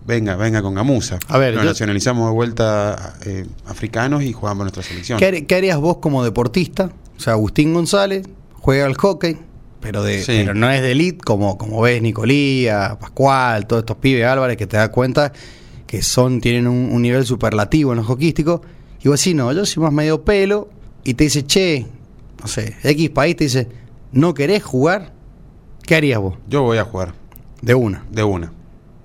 venga, 0.06 0.36
venga 0.36 0.62
con 0.62 0.74
Gamusa. 0.74 1.18
A 1.30 1.38
ver, 1.38 1.54
Nos 1.56 1.64
yo- 1.64 1.70
nacionalizamos 1.70 2.28
de 2.28 2.34
vuelta 2.34 3.16
eh, 3.26 3.46
africanos 3.68 4.24
y 4.24 4.34
jugamos 4.34 4.64
nuestra 4.66 4.84
selección. 4.84 5.18
¿Qué, 5.20 5.46
qué 5.46 5.56
harías 5.56 5.78
vos 5.80 5.98
como 5.98 6.24
deportista? 6.24 6.92
O 7.18 7.20
sea, 7.22 7.34
Agustín 7.34 7.74
González 7.74 8.26
juega 8.60 8.86
al 8.86 8.96
hockey, 8.96 9.38
pero, 9.84 10.02
de, 10.04 10.24
Sí. 10.24 10.32
pero 10.38 10.54
no 10.56 10.70
es 10.72 10.82
de 10.82 10.92
elite 10.94 11.20
como, 11.20 11.58
como 11.58 11.82
ves 11.82 12.02
Nicolía, 12.02 12.98
Pascual, 13.00 13.68
todos 13.68 13.82
estos 13.84 13.98
pibes 13.98 14.26
Álvarez 14.26 14.58
que 14.58 14.66
te 14.66 14.78
das 14.78 14.90
cuenta 14.90 15.32
que 15.86 16.02
son 16.02 16.42
tienen 16.42 16.66
un, 16.68 16.90
un 16.92 17.02
nivel 17.04 17.26
superlativo 17.26 17.92
en 17.92 17.98
los 17.98 18.08
hockísticos. 18.08 18.62
Y 19.04 19.10
vos 19.10 19.20
decís, 19.20 19.36
no, 19.36 19.52
yo 19.54 19.66
soy 19.66 19.84
más 19.84 19.94
medio 19.94 20.24
pelo 20.24 20.70
y 21.04 21.14
te 21.14 21.26
dice, 21.26 21.46
che, 21.46 21.86
no 22.42 22.48
sé, 22.48 22.76
X 22.84 23.10
país 23.12 23.36
te 23.36 23.44
dice, 23.44 23.68
¿no 24.12 24.34
querés 24.34 24.64
jugar? 24.64 25.14
¿Qué 25.86 25.96
harías 25.96 26.20
vos? 26.20 26.36
Yo 26.48 26.64
voy 26.64 26.78
a 26.78 26.86
jugar, 26.86 27.14
De 27.62 27.76
una. 27.76 28.06
de 28.10 28.24
una. 28.24 28.52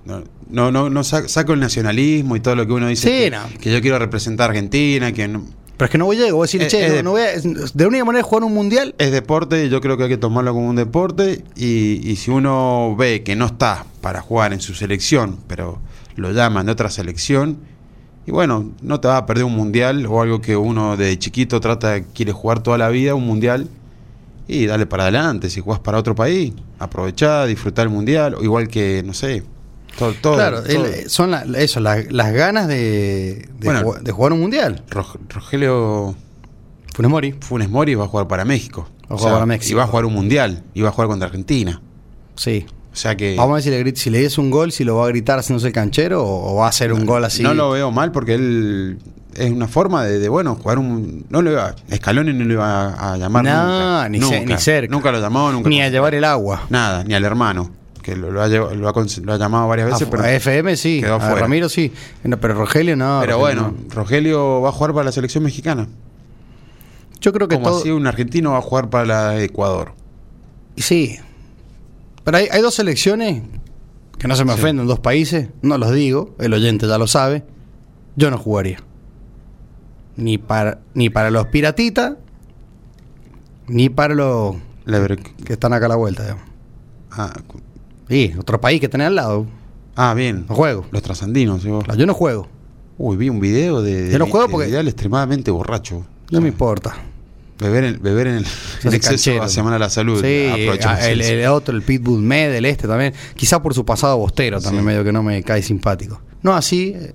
No, 0.04 0.22
no, 0.48 0.70
no, 0.70 0.88
no 0.88 1.04
sa- 1.04 1.28
saco 1.28 1.52
el 1.52 1.60
nacionalismo 1.60 2.36
y 2.36 2.40
todo 2.40 2.54
lo 2.54 2.66
que 2.66 2.72
uno 2.72 2.86
dice. 2.88 3.02
Sí, 3.08 3.24
que, 3.24 3.30
no. 3.30 3.42
que 3.60 3.70
yo 3.72 3.80
quiero 3.82 3.98
representar 3.98 4.48
a 4.48 4.52
Argentina, 4.52 5.12
que 5.12 5.28
no- 5.28 5.44
Pero 5.78 5.86
es 5.86 5.90
que 5.92 5.96
no 5.98 6.04
voy 6.06 6.16
a 6.16 6.18
llegar, 6.18 6.34
vos 6.34 6.50
decís, 6.52 6.66
Eh, 6.66 6.68
che, 6.96 7.02
no, 7.02 7.12
voy 7.12 7.22
a- 7.22 7.32
de 7.38 7.70
la 7.84 7.88
única 7.88 8.04
manera 8.04 8.22
jugar 8.24 8.44
un 8.44 8.52
mundial 8.52 8.94
es 8.98 9.10
deporte 9.12 9.64
y 9.64 9.68
yo 9.70 9.80
creo 9.80 9.96
que 9.96 10.02
hay 10.02 10.08
que 10.10 10.16
tomarlo 10.18 10.52
como 10.52 10.68
un 10.68 10.76
deporte. 10.76 11.44
Y, 11.56 12.00
y 12.04 12.16
si 12.16 12.30
uno 12.30 12.94
ve 12.98 13.22
que 13.22 13.36
no 13.36 13.46
está 13.46 13.86
para 14.02 14.20
jugar 14.20 14.52
en 14.52 14.60
su 14.60 14.74
selección, 14.74 15.38
pero 15.46 15.78
lo 16.16 16.32
llaman 16.32 16.66
de 16.66 16.72
otra 16.72 16.90
selección, 16.90 17.58
y 18.26 18.30
bueno, 18.32 18.72
no 18.82 19.00
te 19.00 19.08
vas 19.08 19.22
a 19.22 19.24
perder 19.26 19.44
un 19.44 19.54
mundial 19.54 20.04
o 20.06 20.20
algo 20.20 20.40
que 20.42 20.56
uno 20.56 20.96
de 20.96 21.18
chiquito 21.18 21.60
trata, 21.60 22.02
quiere 22.02 22.32
jugar 22.32 22.60
toda 22.62 22.76
la 22.76 22.88
vida, 22.90 23.14
un 23.14 23.24
mundial, 23.26 23.68
y 24.48 24.66
dale 24.66 24.84
para 24.86 25.04
adelante, 25.04 25.48
si 25.48 25.60
jugás 25.60 25.78
para 25.78 25.96
otro 25.98 26.14
país, 26.14 26.52
aprovechá, 26.80 27.46
disfrutar 27.46 27.84
el 27.86 27.92
mundial, 27.92 28.34
o 28.34 28.42
igual 28.42 28.66
que, 28.68 29.02
no 29.06 29.14
sé, 29.14 29.44
todo... 29.96 30.12
todo 30.20 30.34
Claro, 30.34 30.62
todo. 30.62 30.86
el- 30.86 31.08
son 31.10 31.30
la- 31.30 31.42
eso, 31.56 31.80
la- 31.80 32.02
las 32.10 32.32
ganas 32.32 32.66
de, 32.68 33.48
de, 33.58 33.64
Bueno. 33.64 33.82
jugar, 33.82 34.02
de 34.02 34.12
jugar 34.12 34.32
un 34.32 34.40
mundial. 34.40 34.82
Rog- 34.90 35.18
Rogelio 35.28 36.14
Funes 36.94 37.10
Mori. 37.10 37.34
Funes 37.40 37.68
Mori 37.70 37.94
va 37.94 38.04
a 38.04 38.08
jugar 38.08 38.26
para 38.28 38.44
México. 38.44 38.88
Va 39.10 39.14
a 39.14 39.18
jugar 39.18 39.32
para 39.34 39.46
México. 39.46 39.70
Y 39.70 39.74
va 39.74 39.84
a 39.84 39.86
jugar 39.86 40.04
un 40.04 40.12
mundial, 40.14 40.62
y 40.74 40.82
va 40.82 40.88
a 40.90 40.92
jugar 40.92 41.08
contra 41.08 41.26
Argentina. 41.26 41.80
Sí. 42.36 42.66
O 42.92 42.96
sea 42.96 43.16
que... 43.16 43.36
Vamos 43.36 43.52
a 43.52 43.54
ver 43.54 43.62
si 43.62 43.70
le, 43.70 43.96
si 43.96 44.10
le 44.10 44.20
des 44.22 44.38
un 44.38 44.50
gol, 44.50 44.72
si 44.72 44.82
lo 44.84 44.96
va 44.96 45.04
a 45.06 45.08
gritar 45.08 45.38
haciéndose 45.38 45.68
el 45.68 45.72
canchero 45.72 46.24
o, 46.24 46.52
o 46.52 46.56
va 46.56 46.66
a 46.66 46.68
hacer 46.70 46.92
un 46.92 47.06
gol 47.06 47.24
así. 47.24 47.42
No 47.42 47.54
lo 47.54 47.70
veo 47.70 47.90
mal 47.92 48.10
porque 48.12 48.34
él 48.34 48.98
es 49.36 49.50
una 49.52 49.68
forma 49.68 50.04
de, 50.04 50.18
de, 50.18 50.28
bueno, 50.28 50.56
jugar 50.56 50.78
un. 50.78 51.24
No 51.30 51.40
le 51.42 51.52
iba, 51.52 51.76
Scaloni 51.94 52.32
no 52.32 52.44
le 52.44 52.54
iba 52.54 52.88
a, 52.94 53.12
a 53.12 53.16
llamar 53.16 53.44
No, 53.44 53.52
nunca. 53.66 54.08
ni 54.08 54.18
ce- 54.18 54.40
nunca, 54.40 54.54
ni 54.54 54.60
cerca. 54.60 54.90
Nunca 54.92 55.12
lo 55.12 55.20
llamó, 55.20 55.52
nunca. 55.52 55.68
Ni 55.68 55.80
a 55.80 55.88
llevar 55.90 56.14
el 56.16 56.24
agua. 56.24 56.62
Nada, 56.70 57.04
ni 57.04 57.14
al 57.14 57.24
hermano, 57.24 57.70
que 58.08 58.16
lo, 58.16 58.30
lo 58.30 58.42
ha, 58.42 58.48
llevado- 58.48 58.74
lo 58.74 58.88
ha 58.88 58.94
cons- 58.94 59.22
lo 59.22 59.32
ha 59.32 59.38
llamado 59.38 59.68
varias 59.68 59.88
veces, 59.90 60.06
a, 60.08 60.10
pero. 60.10 60.22
a 60.22 60.32
FM 60.32 60.76
sí, 60.76 61.00
quedó 61.00 61.14
a 61.14 61.16
afuera. 61.16 61.40
Ramiro 61.40 61.68
sí. 61.68 61.92
No, 62.24 62.38
pero 62.40 62.54
Rogelio 62.54 62.96
no. 62.96 63.18
pero 63.20 63.36
Rogelio 63.36 63.38
bueno, 63.38 63.74
no. 63.88 63.94
Rogelio 63.94 64.60
va 64.62 64.70
a 64.70 64.72
jugar 64.72 64.92
para 64.92 65.04
la 65.04 65.12
selección 65.12 65.44
mexicana. 65.44 65.88
Yo 67.20 67.32
creo 67.32 67.48
que 67.48 67.56
Como 67.56 67.68
todo. 67.68 67.78
así 67.80 67.90
un 67.90 68.06
argentino 68.06 68.52
va 68.52 68.58
a 68.58 68.62
jugar 68.62 68.90
para 68.90 69.04
la 69.04 69.42
Ecuador. 69.42 69.92
Sí. 70.76 71.18
Pero 72.24 72.36
hay, 72.38 72.46
hay 72.50 72.62
dos 72.62 72.74
selecciones 72.74 73.42
que 74.18 74.28
no 74.28 74.36
se 74.36 74.44
me 74.44 74.52
Sí. 74.54 74.60
ofenden, 74.60 74.86
dos 74.86 75.00
países. 75.00 75.48
No 75.62 75.78
los 75.78 75.92
digo, 75.92 76.34
el 76.38 76.52
oyente 76.54 76.86
ya 76.86 76.96
lo 76.98 77.06
sabe. 77.06 77.44
Yo 78.16 78.30
no 78.30 78.38
jugaría. 78.38 78.78
Ni 80.16 80.38
para, 80.38 80.80
ni 80.94 81.10
para 81.10 81.30
los 81.30 81.46
piratitas, 81.48 82.14
ni 83.66 83.88
para 83.88 84.14
los 84.14 84.56
que 85.44 85.52
están 85.52 85.72
acá 85.72 85.86
a 85.86 85.90
la 85.90 85.96
vuelta. 85.96 86.22
digamos. 86.22 86.44
Ah, 87.10 87.32
Sí, 88.08 88.32
otro 88.38 88.60
país 88.60 88.80
que 88.80 88.88
tenés 88.88 89.08
al 89.08 89.14
lado. 89.16 89.46
ah, 89.96 90.14
bien. 90.14 90.46
No 90.48 90.54
juego. 90.54 90.86
Los 90.90 91.02
trasandinos. 91.02 91.62
¿sí 91.62 91.68
vos? 91.68 91.84
Yo 91.96 92.06
no 92.06 92.14
juego. 92.14 92.48
Uy, 92.96 93.16
vi 93.16 93.28
un 93.28 93.40
video 93.40 93.82
de. 93.82 94.04
de 94.04 94.12
Yo 94.12 94.18
no 94.18 94.26
juego 94.26 94.46
de 94.46 94.52
porque- 94.52 94.66
Vidal 94.68 94.88
extremadamente 94.88 95.50
borracho. 95.50 96.04
No 96.30 96.38
O 96.38 96.40
me 96.40 96.48
importa. 96.48 96.94
Beber 97.60 97.84
en, 97.84 98.00
beber 98.02 98.28
en 98.28 98.34
el 98.36 98.46
en 98.84 98.94
exceso 98.94 99.42
hace 99.42 99.62
mal 99.64 99.74
a 99.74 99.78
la 99.80 99.90
salud. 99.90 100.22
Sí, 100.22 100.46
Aprovechemos 100.48 101.02
el, 101.04 101.46
otro, 101.46 101.74
el 101.74 101.82
Pitbull 101.82 102.20
Med, 102.20 102.54
el 102.54 102.64
este 102.64 102.86
también. 102.86 103.12
Quizá 103.34 103.60
por 103.60 103.74
su 103.74 103.84
pasado 103.84 104.16
bostero 104.16 104.60
también 104.60 104.84
Sí. 104.84 104.86
medio 104.86 105.02
que 105.02 105.10
no 105.12 105.22
me 105.24 105.42
cae 105.42 105.60
simpático. 105.62 106.20
No 106.42 106.54
así, 106.54 106.92
eh, 106.94 107.14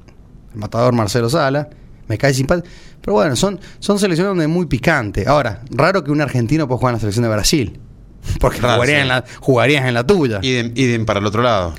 el 0.54 0.60
matador 0.60 0.94
Marcelo 0.94 1.30
Sala, 1.30 1.70
me 2.10 2.18
cae 2.18 2.34
simpático. 2.34 2.68
Pero 3.00 3.14
bueno, 3.14 3.38
son, 3.38 3.58
son 3.80 4.00
selecciones 4.00 4.32
donde 4.32 4.44
es 4.44 4.50
muy 4.50 4.66
picante. 4.66 5.26
Ahora, 5.28 5.62
raro 5.72 6.04
que 6.04 6.12
un 6.12 6.20
argentino 6.20 6.68
pueda 6.68 6.78
jugar 6.78 6.92
en 6.92 6.96
la 6.96 7.00
selección 7.00 7.24
de 7.24 7.30
Brasil. 7.30 7.80
Porque 8.40 8.60
jugarías, 8.60 8.88
sí. 8.88 8.94
en 9.02 9.08
la, 9.08 9.24
jugarías 9.40 9.86
en 9.86 9.94
la 9.94 10.06
tuya. 10.06 10.40
Y 10.42 10.52
de, 10.52 10.72
y 10.76 10.86
de- 10.88 11.00
para 11.06 11.20
el 11.20 11.26
otro 11.26 11.42
lado. 11.44 11.74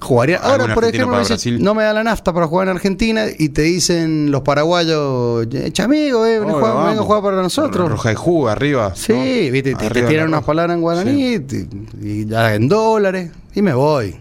Jugaría, 0.00 0.36
ahora, 0.36 0.74
por 0.74 0.84
ejemplo, 0.84 1.08
para 1.08 1.18
dice, 1.20 1.32
Brasil. 1.32 1.60
no 1.60 1.74
me 1.74 1.82
da 1.82 1.92
la 1.92 2.04
nafta 2.04 2.32
para 2.32 2.46
jugar 2.46 2.68
en 2.68 2.76
Argentina 2.76 3.24
y 3.36 3.48
te 3.48 3.62
dicen 3.62 4.30
los 4.30 4.42
paraguayos, 4.42 5.48
echa 5.52 5.84
amigo, 5.84 6.24
eh, 6.24 6.38
ven 6.38 6.50
a 6.50 6.54
Hola, 6.54 6.94
jugar- 7.02 7.20
para 7.20 7.42
nosotros. 7.42 7.90
Roja 7.90 8.10
de 8.10 8.14
jugo 8.14 8.48
arriba. 8.48 8.92
Sí, 8.94 9.12
¿no? 9.12 9.52
viste, 9.52 9.74
te, 9.74 10.02
tiran 10.04 10.28
unas 10.28 10.44
palabras 10.44 10.76
en 10.76 10.82
guaraní 10.82 11.38
Sí. 11.48 11.68
y 12.00 12.26
ya 12.26 12.54
en 12.54 12.68
dólares 12.68 13.32
y 13.56 13.60
me 13.62 13.74
voy. 13.74 14.14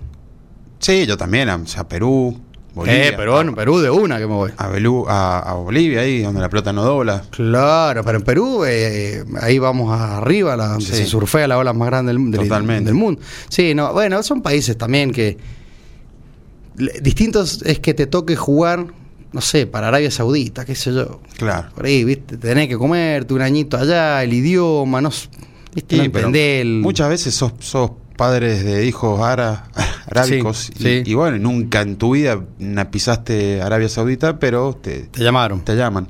Sí, 0.80 1.06
yo 1.06 1.16
también. 1.16 1.48
O 1.50 1.68
sea, 1.68 1.88
Perú, 1.88 2.40
Bolivia. 2.78 3.08
eh, 3.10 3.14
Perú, 3.14 3.38
en 3.40 3.54
Perú 3.56 3.80
de 3.80 3.90
una 3.90 4.18
que 4.18 4.26
me 4.28 4.34
voy. 4.34 4.52
A, 4.58 4.70
Belú- 4.70 5.06
a, 5.08 5.40
a 5.40 5.54
Bolivia, 5.56 6.02
ahí 6.02 6.22
donde 6.22 6.40
la 6.40 6.50
pelota 6.50 6.72
no 6.72 6.84
dobla. 6.84 7.24
Claro, 7.32 8.04
pero 8.04 8.18
en 8.20 8.24
Perú 8.24 8.64
eh, 8.66 9.24
ahí 9.42 9.60
vamos 9.60 9.92
arriba, 10.00 10.56
la, 10.56 10.68
donde 10.68 10.86
Sí. 10.86 10.94
se 10.94 11.06
surfea 11.06 11.48
la 11.48 11.58
ola 11.58 11.74
más 11.74 11.88
grande 11.90 12.14
del, 12.14 12.32
del- 12.32 12.86
del 12.86 12.94
mundo. 12.94 13.22
Sí, 13.50 13.76
no, 13.76 13.92
bueno, 13.94 14.24
son 14.24 14.42
países 14.42 14.78
también 14.78 15.12
que 15.12 15.38
distintos 17.02 17.62
es 17.64 17.80
que 17.80 17.94
te 17.94 18.06
toque 18.08 18.36
jugar, 18.36 18.86
no 19.32 19.42
sé, 19.42 19.66
para 19.68 19.88
Arabia 19.88 20.12
Saudita, 20.12 20.66
qué 20.66 20.76
sé 20.76 20.94
yo. 20.94 21.22
Claro. 21.38 21.70
Por 21.76 21.86
ahí, 21.86 22.04
viste, 22.04 22.38
tenés 22.38 22.68
que 22.68 22.78
comerte 22.78 23.34
un 23.34 23.42
añito 23.42 23.78
allá, 23.78 24.24
el 24.24 24.34
idioma, 24.34 25.02
no, 25.02 25.10
viste, 25.74 25.96
Sí, 26.04 26.10
pero 26.10 26.28
entendés 26.28 26.62
el- 26.62 26.82
Muchas 26.82 27.10
veces 27.10 27.34
sos, 27.34 27.54
sos 27.60 27.92
padres 28.18 28.66
de 28.66 28.86
hijos 28.86 29.22
ara- 29.22 29.64
arábicos 30.12 30.58
Sí, 30.58 30.74
y, 30.76 30.84
sí. 30.84 31.04
y 31.06 31.14
bueno, 31.14 31.38
nunca 31.38 31.82
en 31.82 31.96
tu 31.98 32.12
vida 32.16 32.44
pisaste 32.92 33.62
Arabia 33.62 33.88
Saudita, 33.88 34.40
pero 34.40 34.74
te, 34.74 35.04
te 35.04 35.24
llamaron. 35.24 35.62
te 35.62 35.76
llaman. 35.76 36.08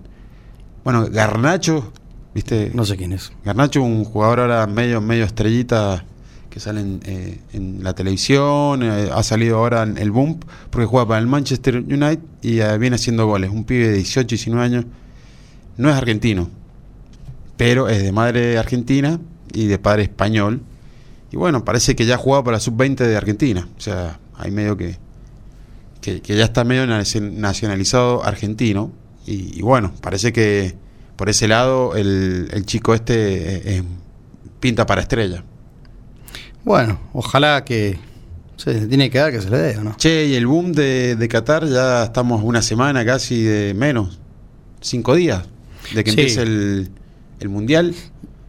Bueno, 0.83 1.05
Garnacho, 1.11 1.91
¿viste? 2.33 2.71
No 2.73 2.85
sé 2.85 2.95
quién 2.97 3.13
es. 3.13 3.31
Garnacho, 3.45 3.83
un 3.83 4.03
jugador 4.05 4.39
ahora 4.39 4.65
medio, 4.67 5.01
medio 5.01 5.25
estrellita 5.25 6.03
que 6.49 6.59
sale 6.61 6.79
en, 6.81 6.99
eh, 7.05 7.39
en 7.53 7.83
la 7.83 7.93
televisión, 7.93 8.81
eh, 8.81 9.09
ha 9.13 9.21
salido 9.21 9.57
ahora 9.57 9.83
en 9.83 9.97
el 9.97 10.09
boom 10.11 10.39
porque 10.71 10.85
juega 10.87 11.07
para 11.07 11.19
el 11.19 11.27
Manchester 11.27 11.75
United 11.77 12.19
y 12.41 12.61
eh, 12.61 12.77
viene 12.79 12.95
haciendo 12.95 13.27
goles. 13.27 13.51
Un 13.51 13.63
pibe 13.65 13.87
de 13.89 13.93
18, 13.95 14.27
19 14.29 14.65
años, 14.65 14.85
no 15.77 15.89
es 15.89 15.95
argentino, 15.95 16.49
pero 17.57 17.89
es 17.89 18.01
de 18.01 18.11
madre 18.11 18.57
argentina 18.57 19.19
y 19.53 19.65
de 19.67 19.77
padre 19.77 20.03
español. 20.03 20.61
Y 21.31 21.36
bueno, 21.38 21.65
parece 21.65 21.96
que 21.96 22.05
ya 22.05 22.15
ha 22.15 22.17
jugado 22.17 22.43
para 22.46 22.57
la 22.57 22.62
sub-20 22.62 22.96
de 23.05 23.17
Argentina. 23.17 23.67
O 23.77 23.81
sea, 23.81 24.19
hay 24.38 24.51
medio 24.51 24.77
que, 24.77 24.98
que, 26.01 26.22
que 26.22 26.36
ya 26.38 26.46
está 26.46 26.63
medio 26.63 26.86
naci- 26.86 27.22
nacionalizado 27.31 28.24
argentino. 28.24 28.91
Y, 29.25 29.57
y 29.60 29.62
bueno, 29.62 29.93
parece 30.01 30.31
que 30.31 30.75
por 31.17 31.29
ese 31.29 31.48
lado 31.48 31.96
el, 31.96 32.48
el 32.53 32.65
chico 32.65 32.93
este 32.93 33.13
eh, 33.15 33.62
eh, 33.77 33.84
pinta 34.60 34.86
para 34.86 35.01
estrella. 35.01 35.43
Bueno, 36.63 37.00
ojalá 37.13 37.63
que 37.65 37.98
se 38.57 38.88
tiene 38.88 39.10
que 39.10 39.17
dar 39.19 39.31
que 39.31 39.41
se 39.41 39.50
le 39.50 39.57
dé, 39.57 39.77
¿o 39.77 39.84
no? 39.84 39.96
Che, 39.98 40.25
y 40.27 40.36
el 40.36 40.48
boom 40.48 40.72
de, 40.74 41.15
de 41.15 41.27
Qatar 41.27 41.65
ya 41.67 42.05
estamos 42.05 42.41
una 42.43 42.62
semana 42.62 43.05
casi 43.05 43.41
de 43.43 43.74
menos, 43.74 44.19
cinco 44.81 45.15
días, 45.15 45.43
de 45.93 46.03
que 46.03 46.12
Sí. 46.12 46.19
empiece 46.19 46.41
el, 46.43 46.89
el 47.39 47.50
mundial. 47.50 47.93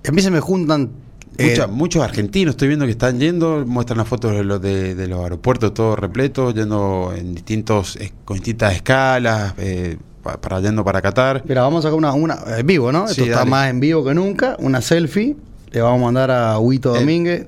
A 0.09 0.13
mí 0.13 0.23
se 0.23 0.31
me 0.31 0.41
juntan. 0.41 0.91
Eh, 1.39 1.67
muchos 1.69 2.03
argentinos 2.03 2.53
estoy 2.53 2.69
viendo 2.69 2.85
que 2.85 2.91
están 2.93 3.19
yendo, 3.21 3.65
muestran 3.67 3.99
las 3.99 4.09
fotos 4.09 4.33
de 4.33 4.45
los, 4.45 4.61
de, 4.61 4.95
de 4.95 5.09
los 5.09 5.21
aeropuertos 5.23 5.73
todos 5.73 5.99
repletos, 5.99 6.55
yendo 6.55 7.13
en 7.17 7.35
distintos, 7.35 7.99
con 8.25 8.37
distintas 8.37 8.75
escalas, 8.75 9.55
eh, 9.59 9.97
pa- 10.23 10.41
para 10.41 10.61
yendo 10.61 10.85
para 10.85 11.01
Qatar. 11.01 11.43
Mira, 11.47 11.63
vamos 11.63 11.85
a 11.85 11.89
sacar 11.89 11.97
una, 11.99 12.13
una 12.13 12.39
en 12.59 12.67
vivo, 12.67 12.91
¿no? 12.93 13.07
Sí, 13.07 13.13
Esto 13.13 13.25
está 13.25 13.39
dale. 13.39 13.51
más 13.51 13.71
en 13.71 13.81
vivo 13.81 14.05
que 14.05 14.15
nunca. 14.15 14.57
Una 14.59 14.81
selfie. 14.81 15.37
Le 15.71 15.81
vamos 15.81 16.01
a 16.01 16.05
mandar 16.05 16.31
a 16.31 16.59
Huito 16.59 16.95
Eh, 16.97 17.01
Domínguez. 17.01 17.47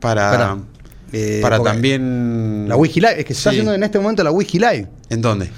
Para, 0.00 0.58
eh, 1.12 1.40
para 1.42 1.56
porque 1.58 1.72
también... 1.72 2.66
La 2.68 2.76
Whisky 2.76 3.00
Live. 3.00 3.18
Es 3.20 3.24
que 3.24 3.34
se 3.34 3.38
está 3.40 3.50
haciendo 3.50 3.74
en 3.74 3.82
este 3.82 3.98
momento 3.98 4.22
la 4.24 4.30
Whisky 4.30 4.58
Live. 4.58 4.86
¿En 5.10 5.20
dónde? 5.20 5.50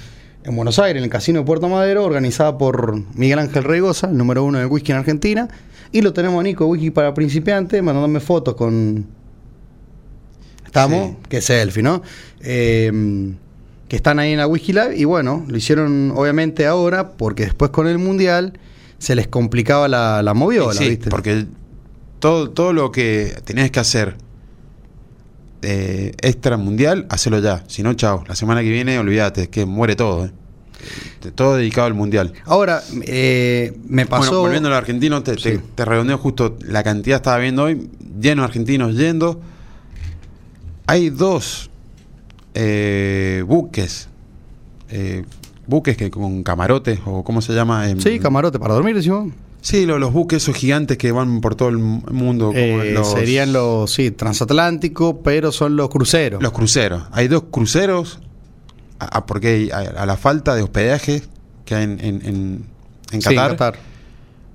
En 0.43 0.55
Buenos 0.55 0.79
Aires, 0.79 0.97
en 0.99 1.03
el 1.03 1.09
Casino 1.11 1.39
de 1.41 1.45
Puerto 1.45 1.69
Madero, 1.69 2.03
organizada 2.03 2.57
por 2.57 2.95
Miguel 3.15 3.37
Ángel 3.37 3.63
Reigosa, 3.63 4.07
el 4.09 4.17
número 4.17 4.43
uno 4.43 4.57
del 4.57 4.67
whisky 4.67 4.91
en 4.91 4.97
Argentina. 4.97 5.47
Y 5.91 6.01
lo 6.01 6.13
tenemos 6.13 6.39
a 6.39 6.43
Nico, 6.43 6.65
Whisky 6.67 6.89
para 6.91 7.13
principiantes, 7.13 7.81
mandándome 7.83 8.19
fotos 8.19 8.55
con. 8.55 9.05
Estamos, 10.65 11.09
Sí. 11.11 11.17
que 11.29 11.41
selfie, 11.41 11.83
¿no? 11.83 12.01
Eh, 12.41 13.33
que 13.89 13.95
están 13.97 14.19
ahí 14.19 14.31
en 14.31 14.37
la 14.37 14.47
Whisky 14.47 14.71
Live. 14.71 14.95
Y 14.97 15.03
bueno, 15.03 15.43
lo 15.47 15.57
hicieron 15.57 16.13
obviamente 16.15 16.65
ahora, 16.65 17.11
porque 17.11 17.43
después 17.43 17.71
con 17.71 17.87
el 17.87 17.97
Mundial 17.97 18.53
se 18.97 19.15
les 19.15 19.27
complicaba 19.27 19.87
la, 19.89 20.23
la 20.23 20.33
moviola, 20.33 20.73
Sí, 20.79 20.89
¿viste? 20.91 21.09
porque 21.09 21.45
todo, 22.19 22.51
todo 22.51 22.71
lo 22.71 22.91
que 22.91 23.35
tenías 23.43 23.69
que 23.71 23.79
hacer 23.81 24.15
eh, 25.63 26.13
extra 26.21 26.55
mundial, 26.55 27.05
hacelo 27.09 27.39
ya. 27.39 27.63
Si 27.67 27.83
no, 27.83 27.93
chao. 27.95 28.23
La 28.27 28.35
semana 28.35 28.61
que 28.61 28.69
viene, 28.69 28.97
olvídate, 28.97 29.49
que 29.49 29.65
muere 29.65 29.95
todo. 29.97 30.25
eh. 30.25 30.31
Eh, 31.23 31.31
Todo 31.33 31.55
dedicado 31.55 31.87
al 31.87 31.93
mundial. 31.93 32.33
Ahora, 32.45 32.81
eh, 33.03 33.77
me 33.87 34.05
pasó. 34.05 34.25
Bueno, 34.31 34.41
volviendo 34.41 34.67
a 34.69 34.71
los 34.71 34.77
argentinos, 34.77 35.23
te, 35.23 35.37
Sí. 35.37 35.59
te 35.75 35.85
redondeo 35.85 36.17
justo 36.17 36.57
la 36.65 36.83
cantidad 36.83 37.17
estaba 37.17 37.37
viendo 37.37 37.63
hoy, 37.63 37.89
llenos 38.19 38.43
de 38.43 38.45
argentinos 38.47 38.95
yendo. 38.95 39.41
Hay 40.87 41.09
dos 41.09 41.69
eh, 42.53 43.43
buques, 43.47 44.09
eh, 44.89 45.23
buques 45.67 45.95
que 45.95 46.11
con 46.11 46.43
camarotes 46.43 46.99
o 47.05 47.23
cómo 47.23 47.41
se 47.41 47.53
llama. 47.53 47.89
Em, 47.89 47.99
Sí, 47.99 48.19
camarote 48.19 48.59
para 48.59 48.73
dormir, 48.73 48.95
decimos. 48.95 49.31
Sí, 49.61 49.85
lo- 49.85 49.99
los, 49.99 50.11
buques 50.11 50.41
esos 50.43 50.55
gigantes 50.55 50.97
que 50.97 51.11
van 51.11 51.39
por 51.39 51.55
todo 51.55 51.69
el 51.69 51.77
mu- 51.77 52.01
mundo. 52.11 52.47
como 52.47 52.57
Eh, 52.57 52.91
los- 52.93 53.11
Serían 53.11 53.53
los, 53.53 53.91
sí, 53.93 54.11
transatlánticos, 54.11 55.17
pero 55.23 55.51
son 55.51 55.75
los 55.77 55.89
cruceros. 55.89 56.41
Los 56.41 56.51
cruceros. 56.51 57.03
Hay 57.11 57.27
dos 57.27 57.43
cruceros, 57.51 58.19
a- 59.05 59.17
a- 59.17 59.25
porque 59.25 59.47
hay- 59.47 59.69
a, 59.71 59.79
a 60.01 60.05
la 60.05 60.17
falta 60.17 60.55
de 60.55 60.61
hospedaje 60.63 61.23
que 61.65 61.75
hay 61.75 61.83
en, 61.83 61.99
en, 61.99 62.21
en- 62.25 62.65
Sí, 63.11 63.19
Qatar, 63.35 63.75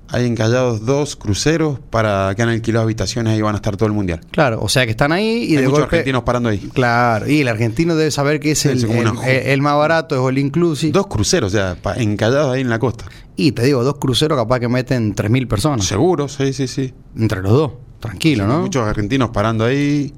hay 0.09 0.25
encallados 0.25 0.87
dos 0.87 1.17
cruceros 1.17 1.79
para 1.91 2.33
que 2.37 2.43
han 2.43 2.49
alquilado 2.49 2.85
habitaciones 2.85 3.37
y 3.37 3.43
van 3.43 3.55
a 3.55 3.57
estar 3.57 3.77
todo 3.77 3.89
el 3.89 3.93
mundial. 3.93 4.21
Claro, 4.31 4.61
o 4.63 4.69
sea 4.69 4.85
que 4.87 4.93
están 4.93 5.11
ahí 5.13 5.45
y 5.45 5.57
hay 5.57 5.63
de 5.63 5.69
muchos 5.69 5.81
golpe. 5.81 5.97
argentinos 5.97 6.23
parando 6.23 6.49
ahí. 6.49 6.59
Claro, 6.73 7.29
y 7.29 7.41
el 7.41 7.49
argentino 7.49 7.97
debe 7.97 8.11
saber 8.13 8.39
que 8.41 8.53
es 8.53 8.61
Sí, 8.61 8.69
el, 8.69 8.85
el- 9.27 9.61
más 9.63 9.77
barato, 9.77 10.15
es 10.25 10.31
el 10.33 10.39
inclusive. 10.39 10.93
Dos 10.93 11.09
cruceros, 11.09 11.53
o 11.53 11.57
sea, 11.57 11.77
encallados 11.97 12.55
ahí 12.55 12.61
en 12.63 12.71
la 12.71 12.79
costa. 12.79 13.05
Y 13.35 13.53
te 13.53 13.65
digo, 13.65 13.83
dos 13.85 13.99
cruceros 13.99 14.39
capaz 14.39 14.61
que 14.61 14.69
meten 14.69 15.15
3.000 15.15 15.49
personas. 15.49 15.85
Seguro, 15.85 16.29
sí, 16.29 16.53
sí, 16.53 16.69
sí. 16.69 16.95
Entre 17.19 17.43
los 17.43 17.53
dos. 17.53 17.73
Tranquilo, 18.01 18.47
¿no? 18.47 18.61
Muchos 18.61 18.87
argentinos 18.87 19.31
parando 19.31 19.65
ahí 19.65 20.15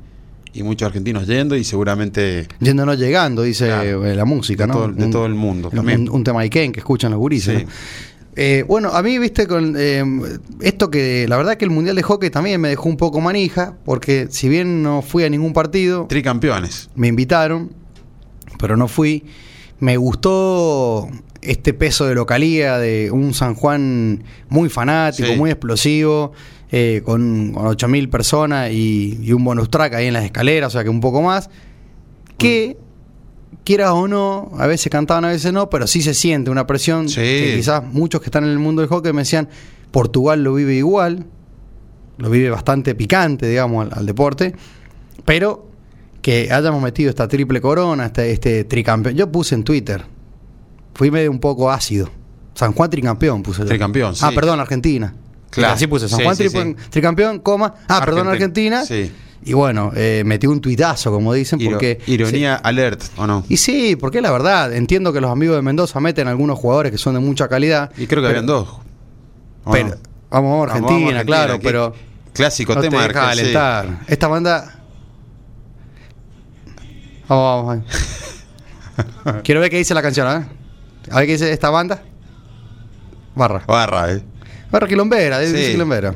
y 0.59 0.62
muchos 0.62 0.87
argentinos 0.87 1.27
yendo 1.27 1.57
y 1.57 1.65
seguramente 1.65 2.47
Yéndonos 2.61 2.99
llegando, 2.99 3.43
dice 3.43 3.67
Claro. 3.67 4.05
eh, 4.07 4.15
la 4.15 4.25
música, 4.25 4.65
De 4.65 4.69
¿no? 4.69 4.75
todo- 4.75 4.88
de 4.93 5.07
todo 5.09 5.27
el 5.27 5.35
mundo 5.35 5.71
también. 5.71 6.03
Un, 6.09 6.17
un 6.17 6.25
tema 6.25 6.41
Iken 6.45 6.73
que 6.73 6.81
escuchan 6.81 7.11
los 7.12 7.19
gurises. 7.21 7.59
Sí. 7.61 7.65
¿no? 7.65 7.71
Eh, 8.41 8.65
bueno, 8.69 8.91
a 8.93 9.03
mí, 9.03 9.19
viste, 9.19 9.49
con 9.49 9.75
eh, 9.77 10.05
esto 10.61 10.91
que 10.91 11.27
la 11.29 11.37
verdad 11.37 11.57
que 11.57 11.65
el 11.65 11.73
Mundial 11.73 11.97
de 11.97 12.05
Hockey 12.05 12.31
también 12.31 12.61
me 12.61 12.69
dejó 12.69 12.88
un 12.88 12.97
poco 12.97 13.21
manija, 13.21 13.75
porque 13.85 14.29
si 14.31 14.49
bien 14.49 14.81
no 14.83 15.03
fui 15.03 15.25
a 15.25 15.31
ningún 15.31 15.53
partido, 15.53 16.07
tricampeones. 16.09 16.88
me 16.95 17.09
invitaron, 17.09 17.73
pero 18.61 18.77
no 18.77 18.87
fui. 18.87 19.25
Me 19.81 19.97
gustó 19.97 21.09
este 21.41 21.73
peso 21.73 22.07
de 22.07 22.15
localía 22.15 22.79
de 22.79 23.11
un 23.11 23.35
San 23.35 23.55
Juan 23.55 24.23
muy 24.49 24.69
fanático, 24.69 25.29
Sí. 25.29 25.37
muy 25.37 25.50
explosivo, 25.50 26.33
eh, 26.71 27.03
con, 27.05 27.53
con 27.53 27.65
8.000 27.67 28.11
personas 28.11 28.71
y, 28.73 29.19
y 29.23 29.33
un 29.33 29.45
bonus 29.45 29.71
track 29.71 29.95
ahí 29.95 30.07
en 30.07 30.15
las 30.15 30.25
escaleras, 30.25 30.69
o 30.69 30.73
sea 30.73 30.85
que 30.85 30.91
un 30.91 31.01
poco 31.01 31.23
más. 31.23 31.51
Que, 32.37 32.77
quieras 33.65 33.91
o 33.93 34.09
no, 34.09 34.51
a 34.59 34.67
veces 34.67 34.91
cantaban, 34.91 35.25
a 35.25 35.29
veces 35.29 35.53
no, 35.53 35.69
pero 35.71 35.87
sí 35.87 36.01
se 36.03 36.15
siente 36.15 36.51
una 36.51 36.67
presión 36.67 37.09
Sí. 37.09 37.17
que 37.17 37.55
quizás 37.57 37.85
muchos 37.85 38.21
que 38.21 38.27
están 38.27 38.45
en 38.45 38.51
el 38.51 38.59
mundo 38.59 38.81
del 38.83 38.89
hockey 38.89 39.13
me 39.13 39.23
decían, 39.23 39.49
Portugal 39.91 40.43
lo 40.43 40.55
vive 40.55 40.75
igual, 40.75 41.27
lo 42.19 42.31
vive 42.31 42.51
bastante 42.51 42.95
picante, 42.95 43.47
digamos, 43.49 43.87
al, 43.87 43.99
al 43.99 44.07
deporte, 44.07 44.55
pero 45.25 45.69
que 46.23 46.49
hayamos 46.51 46.83
metido 46.83 47.11
esta 47.11 47.29
triple 47.29 47.61
corona, 47.61 48.07
este, 48.07 48.33
este 48.33 48.65
tricampeón. 48.65 49.15
Yo 49.15 49.31
puse 49.31 49.55
en 49.55 49.65
Twitter, 49.65 50.05
fui 50.95 51.11
medio 51.11 51.31
un 51.31 51.39
poco 51.39 51.71
ácido. 51.71 52.11
San 52.55 52.73
Juan 52.73 52.91
tricampeón 52.91 53.43
puse 53.43 53.61
yo. 53.63 53.67
Tricampeón, 53.67 54.15
sí. 54.17 54.25
Ah, 54.27 54.33
perdón, 54.35 54.59
Argentina. 54.61 55.15
Claro. 55.50 55.75
Así 55.75 55.87
puse, 55.87 56.09
San 56.09 56.23
Juan 56.23 56.37
sí, 56.37 56.45
tri- 56.45 56.76
sí. 56.76 56.88
tricampeón, 56.90 57.38
coma. 57.40 57.75
Ah, 57.88 58.02
perdón, 58.05 58.28
Argentina. 58.28 58.85
Sí. 58.85 59.11
Y 59.45 59.52
bueno, 59.55 59.93
eh, 59.95 60.23
metí 60.26 60.47
un 60.47 60.61
tuitazo, 60.61 61.11
como 61.11 61.33
dicen, 61.33 61.59
Iro- 61.61 61.71
porque... 61.73 62.00
ironía 62.07 62.57
alert, 62.57 63.02
¿o 63.17 63.26
no? 63.26 63.45
Y 63.49 63.56
sí, 63.56 63.97
porque 63.97 64.21
la 64.21 64.30
verdad, 64.30 64.75
entiendo 64.75 65.13
que 65.13 65.21
los 65.21 65.30
amigos 65.30 65.56
de 65.56 65.63
Mendoza 65.63 66.00
meten 66.00 66.28
algunos 66.28 66.58
jugadores 66.58 66.93
que 66.93 66.99
son 66.99 67.15
de 67.15 67.21
mucha 67.21 67.49
calidad. 67.49 67.91
Y 67.97 68.06
creo 68.06 68.21
que 68.23 68.28
pero- 68.28 68.41
habían 68.41 68.47
dos. 68.47 68.69
¿o 69.65 69.71
Pero, 69.71 69.89
no? 69.89 69.95
vamos, 70.30 70.50
vamos 70.50 70.61
a 70.69 70.73
Argentina, 70.73 70.95
Vamos, 70.99 71.13
vamos, 71.13 71.25
claro, 71.25 71.52
Argentina, 71.54 71.71
pero 71.71 71.93
qué 71.93 72.32
Clásico 72.32 72.75
no 72.75 72.80
te 72.82 72.89
tema 72.91 73.02
de 73.02 73.08
deja 73.08 73.28
Argentina, 73.30 73.78
alentar. 73.80 74.04
Esta 74.08 74.28
banda... 74.28 74.75
Vamos, 77.28 77.67
vamos. 77.67 77.84
Quiero 79.45 79.61
ver 79.61 79.71
qué 79.71 79.78
dice 79.78 79.95
la 79.95 80.02
canción, 80.02 80.26
¿eh? 80.43 80.47
A 81.11 81.17
ver 81.19 81.26
qué 81.26 81.32
dice 81.32 81.52
esta 81.52 81.71
banda. 81.71 82.02
Barra. 83.34 83.63
Barra, 83.67 84.13
¿eh? 84.13 84.23
Barra 84.71 84.87
quilombera, 84.87 85.39
dice 85.41 85.67
Sí. 85.67 85.73
quilombera. 85.73 86.15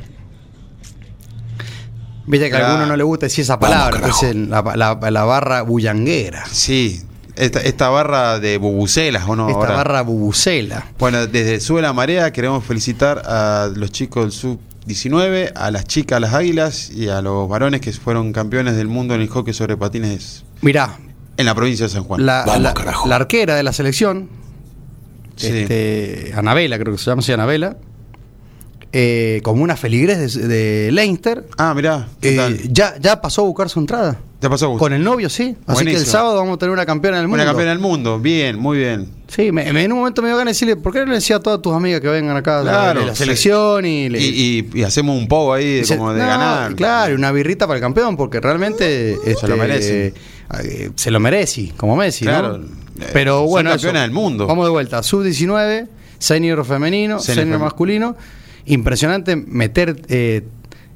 Viste 2.26 2.50
que 2.50 2.56
a 2.56 2.66
alguno 2.68 2.86
no 2.86 2.96
le 2.96 3.02
gusta 3.02 3.26
decir 3.26 3.42
esa 3.42 3.58
palabra, 3.58 4.00
que 4.00 4.10
es 4.10 4.22
el- 4.22 4.48
la, 4.50 4.62
la- 4.76 5.10
la 5.10 5.24
barra 5.24 5.62
bullanguera. 5.62 6.44
Sí. 6.50 7.02
Esta, 7.34 7.60
esta 7.60 7.88
barra 7.88 8.38
de 8.38 8.58
bubucelas, 8.58 9.24
¿o 9.26 9.34
no? 9.34 9.48
Esta 9.48 9.58
Ahora. 9.60 9.74
barra 9.76 10.02
bubucela. 10.02 10.86
Bueno, 10.98 11.26
desde 11.26 11.60
Sube 11.60 11.80
la 11.82 11.92
Marea 11.94 12.30
queremos 12.32 12.62
felicitar 12.64 13.22
a 13.24 13.70
los 13.74 13.90
chicos 13.90 14.22
del 14.24 14.32
Sub-19, 14.32 15.50
a 15.54 15.70
las 15.70 15.86
chicas, 15.86 16.20
las 16.20 16.34
águilas 16.34 16.90
y 16.90 17.08
a 17.08 17.22
los 17.22 17.48
varones 17.48 17.80
que 17.80 17.90
fueron 17.92 18.32
campeones 18.34 18.76
del 18.76 18.86
mundo 18.88 19.14
en 19.14 19.22
el 19.22 19.28
hockey 19.28 19.54
sobre 19.54 19.76
patines 19.78 20.44
Mirá, 20.60 20.98
en 21.38 21.46
la 21.46 21.54
provincia 21.54 21.86
de 21.86 21.90
San 21.92 22.04
Juan. 22.04 22.24
la, 22.24 22.44
la- 22.58 22.74
la 23.06 23.16
arquera 23.16 23.56
de 23.56 23.62
la 23.62 23.72
selección, 23.72 24.28
Sí. 25.36 25.46
este, 25.48 26.32
Anabela, 26.36 26.78
creo 26.78 26.92
que 26.92 26.98
se 26.98 27.06
llama 27.10 27.20
así 27.20 27.32
Anabela, 27.32 27.78
eh, 28.92 29.40
como 29.42 29.62
una 29.62 29.76
feligres 29.76 30.34
de, 30.34 30.48
de 30.48 30.92
Leinster, 30.92 31.44
Ah, 31.56 31.72
mirá, 31.74 32.08
¿qué 32.20 32.34
eh, 32.34 32.36
tal? 32.36 32.58
ya, 32.72 32.94
ya 33.00 33.20
pasó 33.20 33.42
a 33.42 33.44
buscar 33.44 33.68
su 33.68 33.80
entrada. 33.80 34.18
¿Te 34.38 34.50
pasó 34.50 34.68
Gusto? 34.70 34.80
Con 34.80 34.92
el 34.92 35.04
novio, 35.04 35.30
sí. 35.30 35.54
Así 35.66 35.84
que 35.84 35.94
el 35.94 36.04
sábado 36.04 36.36
vamos 36.36 36.56
a 36.56 36.58
tener 36.58 36.72
una 36.72 36.84
campeona 36.84 37.18
del 37.18 37.28
mundo. 37.28 37.42
Una 37.42 37.50
campeona 37.50 37.70
del 37.70 37.78
mundo, 37.78 38.18
bien, 38.18 38.58
muy 38.58 38.78
bien. 38.78 39.08
Sí, 39.28 39.52
me, 39.52 39.72
me- 39.72 39.84
en 39.84 39.92
un 39.92 39.98
momento 40.00 40.20
me 40.20 40.28
dio 40.28 40.36
ganas 40.36 40.50
de 40.50 40.66
decirle, 40.66 40.76
¿por 40.82 40.92
qué 40.92 40.98
no 41.00 41.06
le 41.06 41.14
decía 41.14 41.36
a 41.36 41.40
todas 41.40 41.62
tus 41.62 41.72
amigas 41.72 42.00
que 42.00 42.08
vengan 42.08 42.36
acá 42.36 42.60
Claro, 42.62 43.06
la 43.06 43.14
selección 43.14 43.86
y, 43.86 44.08
le- 44.08 44.20
Y, 44.20 44.68
y- 44.74 44.80
y 44.80 44.82
hacemos 44.82 45.16
un 45.16 45.28
poco 45.28 45.52
ahí 45.54 45.76
de, 45.76 45.84
se- 45.84 45.96
como 45.96 46.12
de 46.12 46.20
no, 46.20 46.26
ganar. 46.26 46.74
Claro, 46.74 47.12
y 47.12 47.14
una 47.14 47.30
birrita 47.30 47.66
para 47.68 47.76
el 47.78 47.82
campeón, 47.82 48.16
porque 48.16 48.40
realmente 48.40 49.16
este, 49.24 49.46
lo 49.48 49.56
merece. 49.56 50.12
eh, 50.64 50.90
se 50.96 51.10
lo 51.12 51.20
merece, 51.20 51.72
como 51.76 51.94
Messi, 51.96 52.24
Claro. 52.24 52.58
¿no? 52.58 52.64
Eh, 52.66 53.08
Pero 53.12 53.44
bueno, 53.46 53.70
campeonas 53.70 54.00
eso. 54.00 54.02
del 54.02 54.10
mundo. 54.10 54.46
Vamos 54.48 54.66
de 54.66 54.70
vuelta, 54.70 55.02
sub-19, 55.04 55.86
senior 56.18 56.64
femenino, 56.64 57.20
Senior 57.20 57.44
senior, 57.44 57.58
fem- 57.60 57.62
masculino. 57.64 58.16
Impresionante 58.66 59.36
meter, 59.36 60.02
eh, 60.08 60.42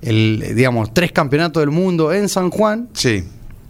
el, 0.02 0.52
digamos, 0.54 0.92
tres 0.94 1.12
campeonatos 1.12 1.60
del 1.62 1.70
mundo 1.70 2.12
en 2.12 2.28
San 2.28 2.50
Juan, 2.50 2.88
Sí. 2.92 3.24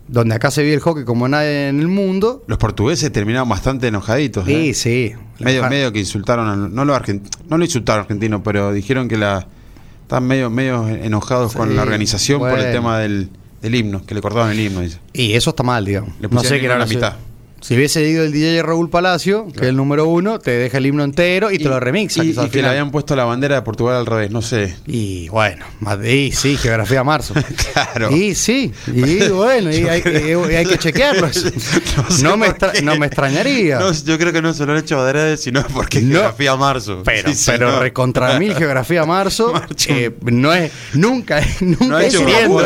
donde 0.09 0.35
acá 0.35 0.51
se 0.51 0.63
vive 0.63 0.75
el 0.75 0.81
hockey 0.81 1.05
como 1.05 1.29
nadie 1.29 1.69
en 1.69 1.81
el 1.81 1.89
mundo. 1.89 2.45
Los 2.47 2.59
portugueses 2.59 3.11
terminaron 3.13 3.49
bastante 3.49 3.89
enojaditos. 3.89 4.45
Sí, 4.47 4.53
¿eh? 4.71 4.75
sí. 4.75 5.13
Medio, 5.41 5.69
medio 5.69 5.93
que 5.93 5.99
insultaron, 6.01 6.49
al- 6.49 6.75
no 6.75 6.85
lo 6.85 6.95
argent- 6.95 7.27
no 7.49 7.59
lo 7.59 7.65
insultaron 7.65 8.03
argentino, 8.03 8.43
pero 8.43 8.73
dijeron 8.73 9.09
que 9.09 9.17
la 9.17 9.47
están 10.03 10.25
medio, 10.27 10.51
medio 10.51 10.87
enojados 10.89 11.53
Sí, 11.53 11.59
con 11.59 11.75
la 11.75 11.83
organización 11.83 12.41
por 12.41 12.59
el 12.59 12.73
tema 12.73 12.99
del, 12.99 13.31
del 13.63 13.75
himno, 13.75 14.05
que 14.07 14.15
le 14.15 14.21
cortaban 14.21 14.51
el 14.53 14.61
himno, 14.61 14.81
dice. 14.81 14.99
Y 15.13 15.33
eso 15.33 15.51
está 15.51 15.63
mal, 15.63 15.85
digamos. 15.85 16.11
Le 16.21 16.29
No 16.29 16.43
sé 16.45 16.59
qué 16.61 16.67
era 16.67 16.79
la 16.79 16.87
mitad. 16.87 17.15
Si 17.67 17.75
hubiese 17.75 18.09
ido 18.09 18.23
el 18.23 18.31
DJ 18.31 18.63
Raúl 18.63 18.89
Palacio, 18.89 19.49
que 19.53 19.63
es 19.63 19.67
el 19.71 19.75
número 19.77 20.07
uno, 20.07 20.39
te 20.39 20.53
deja 20.53 20.79
el 20.79 20.87
himno 20.87 21.03
entero 21.03 21.51
y, 21.51 21.59
te 21.59 21.65
lo 21.65 21.81
remixa. 21.81 22.23
Y, 22.23 22.31
y 22.31 22.49
que 22.49 22.63
le 22.63 22.69
habían 22.69 22.93
puesto 22.93 23.17
la 23.17 23.25
bandera 23.25 23.57
de 23.57 23.63
Portugal 23.63 23.97
al 23.97 24.07
revés, 24.07 24.31
no 24.31 24.41
sé. 24.41 24.77
Y 24.87 25.29
bueno, 25.31 25.67
más 25.81 25.99
de- 25.99 26.15
y 26.17 26.31
sí, 26.33 26.57
geografía 26.57 27.03
marzo. 27.03 27.35
Claro. 27.73 28.11
Y 28.15 28.35
sí, 28.37 28.73
y 28.87 29.29
bueno, 29.29 29.71
y 29.71 29.87
hay, 29.89 30.03
y 30.07 30.55
hay 30.55 30.65
que 30.65 30.79
chequearlo. 30.79 31.31
sé 31.33 31.53
No, 32.23 32.37
me 32.37 32.55
no 32.83 32.97
me 32.97 33.07
extrañaría. 33.07 33.79
No, 33.81 33.93
yo 33.93 34.17
creo 34.19 34.33
que 34.33 34.41
no 34.41 34.55
se 34.55 34.65
lo 34.65 34.73
han 34.73 34.79
hecho 34.79 34.99
adrede, 35.01 35.37
sino 35.37 35.63
porque 35.67 35.99
es 35.99 36.05
No. 36.05 36.13
geografía 36.21 36.55
marzo. 36.57 37.03
pero, 37.05 37.35
Sí, 37.35 37.43
pero 37.47 37.73
no. 37.73 37.81
recontra 37.81 38.39
mil 38.39 38.55
geografía 38.55 39.05
marzo, 39.05 39.53
eh, 39.89 40.15
no 40.23 40.55
es, 40.55 40.71
nunca, 40.95 41.41
nunca 41.61 42.05
es 42.05 42.13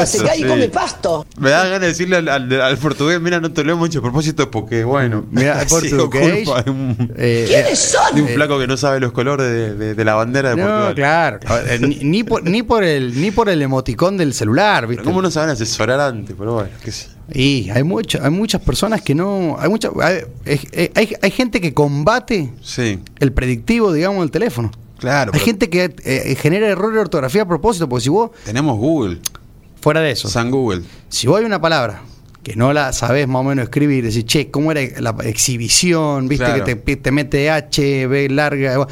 se 0.06 0.22
cae 0.22 0.38
y 0.38 0.42
sí. 0.42 0.46
come 0.48 0.68
pasto. 0.68 1.26
Me 1.38 1.50
da 1.50 1.64
ganas 1.64 1.80
de 1.80 1.86
decirle 1.88 2.16
al, 2.16 2.28
al- 2.28 2.60
al 2.60 2.76
portugués, 2.78 3.18
mira, 3.20 3.40
no 3.40 3.50
te 3.52 3.64
lo 3.64 3.72
hemos 3.72 3.88
hecho 3.88 4.00
a 4.00 4.02
propósito 4.02 4.50
porque, 4.50 4.84
bueno, 4.90 5.24
Mira, 5.30 5.64
un, 6.66 7.12
eh, 7.16 7.44
¿Quiénes 7.48 7.78
son? 7.78 8.14
de 8.14 8.22
un 8.22 8.28
eh, 8.28 8.34
flaco 8.34 8.58
que 8.58 8.66
no 8.66 8.76
sabe 8.76 9.00
los 9.00 9.12
colores 9.12 9.46
de, 9.46 9.74
de- 9.74 9.94
de 9.94 10.04
la 10.04 10.14
bandera 10.14 10.50
de 10.50 10.56
No, 10.56 10.62
Portugal. 10.68 10.94
claro. 10.94 11.38
Eh, 11.66 11.78
Ni, 11.80 11.96
ni 12.02 12.24
por, 12.24 12.42
ni, 12.44 12.62
por 12.62 12.84
el, 12.84 13.20
ni 13.20 13.30
por 13.30 13.48
el 13.48 13.62
emoticón 13.62 14.16
del 14.16 14.34
celular, 14.34 14.86
¿viste? 14.86 15.04
¿Cómo 15.04 15.22
no 15.22 15.30
saben 15.30 15.50
asesorar 15.50 16.00
antes? 16.00 16.34
Pero 16.38 16.54
bueno, 16.54 16.70
qué 16.84 16.92
sé. 16.92 17.08
Y 17.32 17.70
hay, 17.70 17.82
mucho, 17.84 18.18
hay 18.22 18.30
muchas 18.30 18.60
personas 18.60 19.02
que 19.02 19.14
no. 19.14 19.56
Hay, 19.58 19.68
mucha, 19.68 19.90
hay, 20.02 20.20
hay- 20.46 20.90
hay- 20.94 21.16
hay 21.22 21.30
gente 21.30 21.60
que 21.60 21.72
combate 21.72 22.52
Sí, 22.62 22.98
el 23.18 23.32
predictivo, 23.32 23.92
digamos, 23.92 24.20
del 24.22 24.30
teléfono. 24.30 24.70
claro. 24.98 25.30
hay 25.32 25.38
pero 25.38 25.44
gente 25.44 25.70
que 25.70 25.94
eh, 26.04 26.34
genera 26.40 26.66
errores 26.68 26.94
de 26.96 27.00
ortografía 27.00 27.42
a 27.42 27.48
propósito, 27.48 27.88
porque 27.88 28.02
si 28.04 28.08
vos, 28.10 28.30
Tenemos 28.44 28.76
Google, 28.78 29.18
fuera 29.80 30.00
de 30.00 30.10
eso, 30.10 30.28
San 30.28 30.50
Google. 30.50 30.82
si 31.08 31.26
vos 31.28 31.38
hay 31.38 31.44
una 31.44 31.60
palabra 31.60 32.02
que 32.42 32.56
no 32.56 32.72
la 32.72 32.92
sabés 32.92 33.28
más 33.28 33.40
o 33.40 33.44
menos 33.44 33.64
escribir, 33.64 34.04
decís, 34.04 34.24
che, 34.24 34.50
¿cómo 34.50 34.72
era 34.72 34.80
la 35.00 35.14
exhibición? 35.24 36.28
¿Viste 36.28 36.44
Claro. 36.46 36.64
que 36.64 36.74
te, 36.76 36.96
te 36.96 37.10
mete 37.10 37.50
H, 37.50 38.06
B 38.06 38.28
larga? 38.30 38.86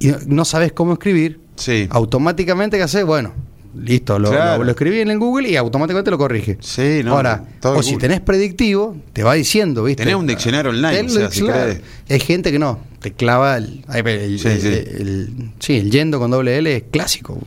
Y 0.00 0.10
no, 0.26 0.44
sabés 0.44 0.72
cómo 0.72 0.94
escribir? 0.94 1.40
Sí. 1.56 1.86
Automáticamente, 1.90 2.76
¿qué 2.76 2.82
haces? 2.84 3.04
Bueno, 3.04 3.32
Listo, 3.78 4.18
lo, 4.18 4.30
Claro. 4.30 4.58
lo- 4.58 4.64
lo 4.64 4.70
escribí 4.70 4.98
en 5.00 5.10
el 5.10 5.18
Google 5.18 5.50
y 5.50 5.54
automáticamente 5.54 6.10
lo 6.10 6.18
corrige. 6.18 6.56
Sí, 6.60 7.02
no, 7.04 7.12
Ahora, 7.14 7.44
o 7.62 7.82
si 7.82 7.96
tenés 7.96 8.20
predictivo, 8.20 8.96
te 9.12 9.22
va 9.22 9.34
diciendo, 9.34 9.84
¿viste? 9.84 10.02
Tenés 10.02 10.18
un 10.18 10.26
diccionario 10.26 10.70
online, 10.70 11.02
o 11.02 11.08
sea, 11.08 11.30
si 11.30 11.44
querés. 11.44 11.80
Hay 12.08 12.18
gente 12.18 12.50
que 12.50 12.58
no, 12.58 12.80
te 13.00 13.12
clava 13.12 13.58
el- 13.58 13.84
Sí, 13.92 13.98
el- 13.98 14.38
sí. 14.40 14.48
el- 14.68 15.50
sí, 15.60 15.76
el 15.76 15.90
yendo 15.92 16.18
con 16.18 16.30
doble 16.30 16.56
L 16.58 16.74
es 16.76 16.84
clásico. 16.90 17.38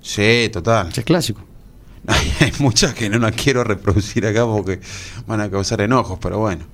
Sí, 0.00 0.48
total. 0.50 0.88
Es 0.96 1.04
clásico. 1.04 1.42
Hay 2.06 2.52
muchas 2.58 2.94
que 2.94 3.08
no 3.08 3.18
las 3.18 3.32
quiero 3.32 3.62
reproducir 3.64 4.26
acá 4.26 4.44
porque 4.46 4.80
van 5.26 5.40
a 5.40 5.50
causar 5.50 5.80
enojos, 5.80 6.18
pero 6.20 6.38
bueno. 6.38 6.64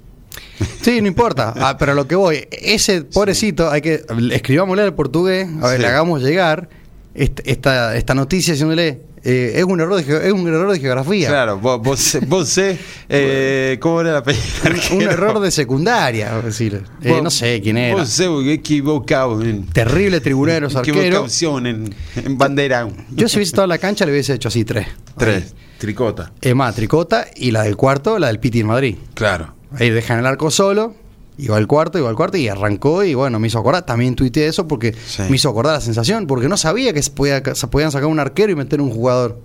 Sí, 0.83 1.01
no 1.01 1.09
importa. 1.09 1.53
Ah, 1.57 1.77
pero 1.79 1.95
lo 1.95 2.07
que 2.07 2.15
voy, 2.15 2.47
ese 2.51 3.03
pobrecito, 3.03 3.71
hay 3.71 3.81
que. 3.81 4.05
Escribámosle 4.33 4.83
al 4.83 4.95
portugués, 4.95 5.49
a 5.63 5.69
ver, 5.69 5.77
Sí. 5.77 5.83
le 5.83 5.89
hagamos 5.89 6.23
llegar 6.23 6.69
este- 7.15 7.51
esta, 7.51 7.97
esta 7.97 8.15
noticia 8.15 8.53
diciéndole. 8.55 9.01
Eh, 9.29 9.55
es 9.57 9.65
un 9.65 9.81
error 9.81 10.01
de 10.03 10.27
es 10.29 10.33
un 10.33 10.47
error 10.47 10.71
de 10.73 10.79
geografía. 10.79 11.29
Claro, 11.29 11.59
vos, 11.59 11.81
vos, 11.83 12.19
vos 12.29 12.49
sé, 12.49 12.79
eh, 13.09 13.77
¿cómo 13.81 14.01
era 14.01 14.13
la 14.13 14.19
apellido? 14.19 14.45
Un, 14.93 14.97
un 14.99 15.03
error 15.03 15.41
de 15.41 15.51
secundaria, 15.51 16.39
es 16.39 16.45
decir, 16.45 16.83
eh, 17.03 17.11
Vos- 17.11 17.23
no 17.23 17.31
sé 17.31 17.61
quién 17.61 17.77
era. 17.77 17.97
Vos 17.97 18.09
sé, 18.09 18.27
equivocado. 18.53 19.41
Terrible 19.73 20.21
tribuneros 20.21 20.77
arquero. 20.77 21.01
equivocación 21.01 21.67
en, 21.67 21.95
en 22.15 22.39
bandera. 22.39 22.89
Yo 23.11 23.29
si 23.29 23.37
hubiese 23.39 23.43
estado 23.51 23.65
en 23.65 23.71
la 23.71 23.79
cancha 23.79 24.05
le 24.07 24.13
hubiese 24.13 24.35
hecho 24.35 24.49
así 24.49 24.65
tres. 24.65 24.87
Tres, 25.19 25.55
tricota. 25.79 26.33
Es 26.41 26.55
más, 26.55 26.75
tricota 26.75 27.27
y 27.35 27.51
la 27.51 27.63
del 27.63 27.77
cuarto, 27.77 28.19
la 28.19 28.29
del 28.29 28.39
Piti 28.39 28.61
en 28.61 28.67
Madrid. 28.67 28.97
Claro. 29.15 29.55
Ahí 29.73 29.91
dejan 29.91 30.21
el 30.21 30.27
arco 30.27 30.51
solo, 30.51 30.95
iba 31.39 31.57
al 31.57 31.67
cuarto, 31.67 31.99
iba 31.99 32.09
al 32.09 32.17
cuarto 32.17 32.37
y 32.37 32.49
arrancó 32.49 33.05
y 33.05 33.15
bueno, 33.15 33.39
me 33.39 33.49
hizo 33.49 33.59
acordar. 33.59 33.85
También 33.85 34.15
tuiteé 34.15 34.47
eso 34.49 34.67
porque 34.67 34.95
Sí. 35.07 35.23
me 35.29 35.37
hizo 35.37 35.49
acordar 35.49 35.75
la 35.75 35.81
sensación, 35.81 36.27
porque 36.27 36.49
no 36.49 36.57
sabía 36.57 36.93
que 36.93 37.03
se, 37.03 37.11
podía, 37.11 37.43
se 37.55 37.67
podían 37.69 37.91
sacar 37.93 38.09
un 38.09 38.19
arquero 38.21 38.53
y 38.53 38.55
meter 38.57 38.81
un 38.81 38.91
jugador. 38.91 39.39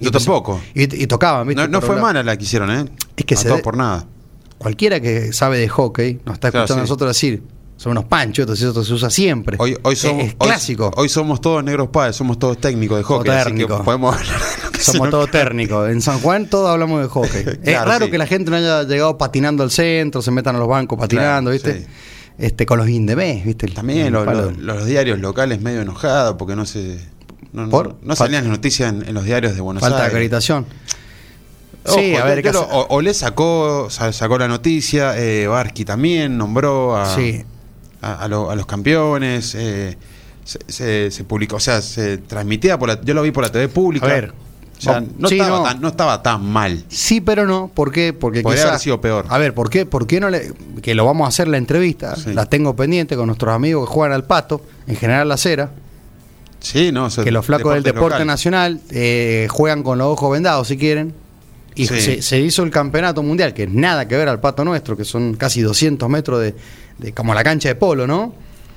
Yo 0.00 0.08
Y 0.08 0.12
tampoco. 0.12 0.60
Y, 0.74 1.02
y 1.02 1.06
tocaban, 1.06 1.46
¿viste? 1.46 1.62
No, 1.62 1.68
no 1.68 1.80
fue 1.80 1.96
mala 2.00 2.22
la 2.22 2.36
que 2.36 2.44
hicieron, 2.44 2.70
¿eh? 2.70 2.84
Es 3.16 3.24
que 3.24 3.34
A 3.34 3.38
se 3.38 3.48
de- 3.48 3.58
por 3.58 3.76
nada. 3.76 4.06
Cualquiera 4.58 5.00
que 5.00 5.32
sabe 5.32 5.58
de 5.58 5.68
hockey 5.68 6.20
nos 6.24 6.34
está 6.34 6.50
Claro, 6.50 6.64
escuchando 6.64 6.80
a 6.80 6.84
nosotros 6.84 7.08
decir, 7.10 7.42
son 7.76 7.92
unos 7.92 8.04
panchos, 8.04 8.44
entonces 8.44 8.68
eso 8.70 8.82
se 8.84 8.92
usa 8.94 9.10
siempre. 9.10 9.56
Hoy, 9.60 9.76
hoy 9.82 9.92
Es- 9.92 9.98
somos, 10.00 10.24
es, 10.24 10.34
hoy- 10.38 10.48
clásico. 10.48 10.90
Hoy, 10.96 11.08
somos 11.08 11.40
todos 11.40 11.62
negros 11.62 11.88
padres, 11.88 12.16
somos 12.16 12.38
todos 12.38 12.58
técnicos 12.58 12.96
de 12.98 13.04
hockey. 13.04 13.30
así 13.32 13.52
que 13.54 13.66
podemos 13.66 14.14
hablar 14.16 14.38
Somos 14.92 15.10
todos 15.10 15.30
técnicos. 15.30 15.90
En 15.90 16.00
San 16.02 16.20
Juan 16.20 16.46
todos 16.46 16.70
hablamos 16.70 17.00
de 17.02 17.08
hockey. 17.08 17.44
es 17.62 17.84
raro 17.84 18.06
sí. 18.06 18.10
que 18.10 18.18
la 18.18 18.26
gente 18.26 18.50
no 18.50 18.56
haya 18.56 18.82
llegado 18.84 19.16
patinando 19.18 19.62
al 19.62 19.70
centro, 19.70 20.22
se 20.22 20.30
metan 20.30 20.56
a 20.56 20.58
los 20.58 20.68
bancos 20.68 20.98
patinando, 20.98 21.50
Claro, 21.50 21.64
¿viste? 21.70 21.80
sí. 21.84 21.86
Este, 22.36 22.66
con 22.66 22.78
los 22.78 22.88
indemés, 22.88 23.44
¿viste? 23.44 23.68
También 23.68 24.12
los 24.12 24.86
diarios 24.86 25.20
locales 25.20 25.60
medio 25.60 25.82
enojados 25.82 26.34
porque 26.36 26.56
no 26.56 26.66
se. 26.66 26.98
No, 27.52 27.62
no- 27.66 27.70
¿Por? 27.70 27.96
no 28.02 28.16
salían 28.16 28.42
las 28.44 28.50
noticias 28.50 28.92
en, 28.92 29.06
en 29.08 29.14
los 29.14 29.24
diarios 29.24 29.54
de 29.54 29.60
Buenos 29.60 29.80
Falta 29.80 29.98
Aires. 29.98 30.08
acreditación. 30.10 30.66
Ojo, 31.86 31.98
sí, 31.98 32.16
a 32.16 32.24
ver, 32.24 32.44
o- 32.56 32.86
Olé 32.90 33.12
sacó, 33.14 33.88
sa- 33.90 34.12
sacó 34.12 34.38
la 34.38 34.48
noticia, 34.48 35.12
eh, 35.16 35.46
también 35.86 36.36
nombró 36.38 36.96
a, 36.96 37.14
Sí. 37.14 37.44
a, 38.00 38.14
a 38.24 38.28
lo- 38.28 38.50
a 38.50 38.56
los 38.56 38.66
campeones, 38.66 39.54
eh, 39.54 39.96
se, 40.44 40.58
se- 40.66 41.10
se 41.10 41.24
publicó, 41.24 41.56
o 41.56 41.60
sea, 41.60 41.82
se 41.82 42.18
transmitía 42.18 42.78
por 42.78 42.88
la, 42.88 43.00
yo 43.02 43.14
lo 43.14 43.22
vi 43.22 43.30
por 43.30 43.44
la 43.44 43.52
TV 43.52 43.68
pública. 43.68 44.06
A 44.06 44.08
ver, 44.08 44.32
O 44.76 44.80
sea, 44.80 44.92
vamos- 44.94 45.10
no, 45.18 45.28
sí, 45.28 45.36
estaba 45.38 45.58
no. 45.58 45.62
Tan, 45.64 45.80
no 45.80 45.88
estaba 45.88 46.22
tan 46.22 46.44
mal. 46.44 46.84
Sí, 46.88 47.20
pero 47.20 47.46
no. 47.46 47.70
¿Por 47.72 47.92
qué? 47.92 48.12
Porque 48.12 48.42
Podría 48.42 48.68
haber 48.68 48.80
sido 48.80 49.00
peor. 49.00 49.24
A 49.28 49.38
ver, 49.38 49.54
¿por 49.54 49.70
qué? 49.70 49.86
¿Por 49.86 50.06
qué 50.06 50.20
no 50.20 50.30
le.? 50.30 50.52
Que 50.82 50.94
lo 50.94 51.04
vamos 51.06 51.24
a 51.26 51.28
hacer 51.28 51.48
la 51.48 51.56
entrevista. 51.58 52.16
Sí. 52.16 52.32
La 52.34 52.46
tengo 52.46 52.74
pendiente 52.76 53.16
con 53.16 53.26
nuestros 53.26 53.54
amigos 53.54 53.88
que 53.88 53.94
juegan 53.94 54.12
al 54.14 54.24
pato, 54.24 54.60
en 54.86 54.96
general 54.96 55.28
la 55.28 55.36
cera. 55.36 55.70
Sí, 56.60 56.92
no, 56.92 57.04
o 57.06 57.10
sea, 57.10 57.24
que 57.24 57.30
los 57.30 57.44
flacos 57.44 57.74
del 57.74 57.82
deporte 57.82 58.14
local. 58.14 58.26
nacional 58.26 58.80
eh, 58.90 59.48
juegan 59.50 59.82
con 59.82 59.98
los 59.98 60.08
ojos 60.08 60.32
vendados 60.32 60.66
si 60.68 60.76
quieren. 60.78 61.14
Y 61.76 61.86
Sí. 61.88 62.00
se, 62.00 62.22
se 62.22 62.40
hizo 62.40 62.62
el 62.62 62.70
campeonato 62.70 63.22
mundial, 63.22 63.52
que 63.52 63.66
nada 63.66 64.06
que 64.08 64.16
ver 64.16 64.28
al 64.28 64.40
pato 64.40 64.64
nuestro, 64.64 64.96
que 64.96 65.04
son 65.04 65.34
casi 65.34 65.60
200 65.60 66.08
metros 66.08 66.40
de, 66.40 66.54
de- 66.98 67.12
como 67.12 67.34
la 67.34 67.42
cancha 67.44 67.68
de 67.68 67.74
polo, 67.74 68.06
¿no? 68.06 68.32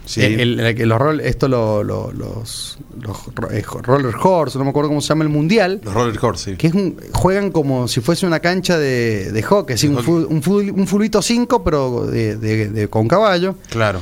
Sí. 0.07 0.21
El- 0.23 0.39
el- 0.39 0.59
el- 0.61 0.89
los 0.89 1.19
esto 1.21 1.47
lo- 1.49 1.83
lo- 1.83 2.11
los, 2.13 2.79
los 3.01 3.17
eh, 3.51 3.61
roller 3.83 4.15
horse, 4.23 4.57
no 4.57 4.63
me 4.63 4.69
acuerdo 4.69 4.87
cómo 4.89 5.01
se 5.01 5.09
llama 5.09 5.23
el 5.25 5.29
mundial, 5.29 5.81
Los 5.83 5.93
roller 5.93 6.17
horse, 6.19 6.51
sí. 6.51 6.57
que 6.57 6.67
es 6.67 6.73
un, 6.73 6.97
juegan 7.13 7.51
como 7.51 7.87
si 7.89 7.99
fuese 7.99 8.25
una 8.25 8.39
cancha 8.39 8.77
de, 8.77 9.31
de 9.33 9.43
hockey, 9.43 9.75
De 9.75 9.89
un, 9.89 9.95
hockey. 9.95 10.05
fu- 10.05 10.27
un, 10.29 10.41
fu- 10.41 10.59
un 10.59 10.87
fulbito 10.87 11.21
5, 11.21 11.61
pero 11.63 12.05
de, 12.07 12.37
de- 12.37 12.69
de- 12.69 12.87
con 12.87 13.07
caballo. 13.07 13.55
Claro. 13.69 13.99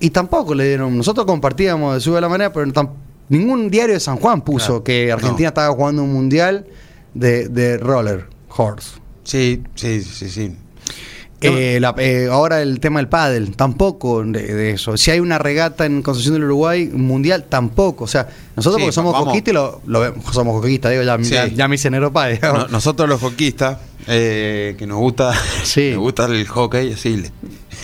Y 0.00 0.10
tampoco 0.10 0.54
le 0.54 0.66
dieron. 0.68 0.96
Nosotros 0.96 1.26
compartíamos 1.26 1.94
de 1.94 2.00
Sube 2.00 2.20
la 2.20 2.28
Manera, 2.30 2.52
pero 2.52 2.66
tam- 2.72 2.90
ningún 3.28 3.70
diario 3.70 3.94
de 3.94 4.00
San 4.00 4.16
Juan 4.16 4.40
puso 4.42 4.82
Claro. 4.82 4.84
que 4.84 5.12
Argentina 5.12 5.46
No. 5.46 5.48
estaba 5.48 5.74
jugando 5.74 6.02
un 6.02 6.12
mundial 6.12 6.66
de, 7.14 7.48
de 7.48 7.76
roller 7.78 8.24
horse. 8.56 8.90
Sí, 9.24 9.62
sí, 9.74 10.00
sí, 10.02 10.28
sí. 10.30 10.56
Eh, 11.42 11.78
la- 11.80 11.94
eh, 11.98 12.28
ahora 12.30 12.62
el 12.62 12.80
tema 12.80 12.98
del 12.98 13.08
pádel, 13.08 13.54
tampoco 13.56 14.24
de, 14.24 14.54
de 14.54 14.70
eso. 14.70 14.96
Si 14.96 15.10
hay 15.10 15.20
una 15.20 15.38
regata 15.38 15.84
en 15.84 16.00
Concepción 16.02 16.34
del 16.34 16.44
Uruguay, 16.44 16.90
un 16.92 17.02
mundial, 17.02 17.44
tampoco. 17.48 18.04
O 18.04 18.08
sea, 18.08 18.28
nosotros 18.56 18.76
Sí, 18.80 18.84
porque 18.86 18.92
somos 18.94 19.14
coquistas 19.22 19.52
lo, 19.54 19.82
lo 19.86 20.00
vemos, 20.00 20.24
somos 20.32 20.60
coquistas, 20.60 20.92
digo, 20.92 21.02
ya, 21.02 21.18
Sí. 21.22 21.30
ya, 21.34 21.46
ya 21.48 21.68
me 21.68 21.74
hice 21.74 21.90
negro 21.90 22.10
padre. 22.12 22.40
No- 22.42 22.68
nosotros 22.68 23.08
los 23.08 23.20
hockeyistas, 23.20 23.78
eh, 24.06 24.74
que 24.78 24.86
nos 24.86 24.98
gusta, 24.98 25.32
Sí. 25.62 25.90
nos 25.94 26.00
gusta 26.00 26.24
el 26.24 26.46
hockey, 26.48 26.94
sí, 26.96 27.16
le- 27.18 27.30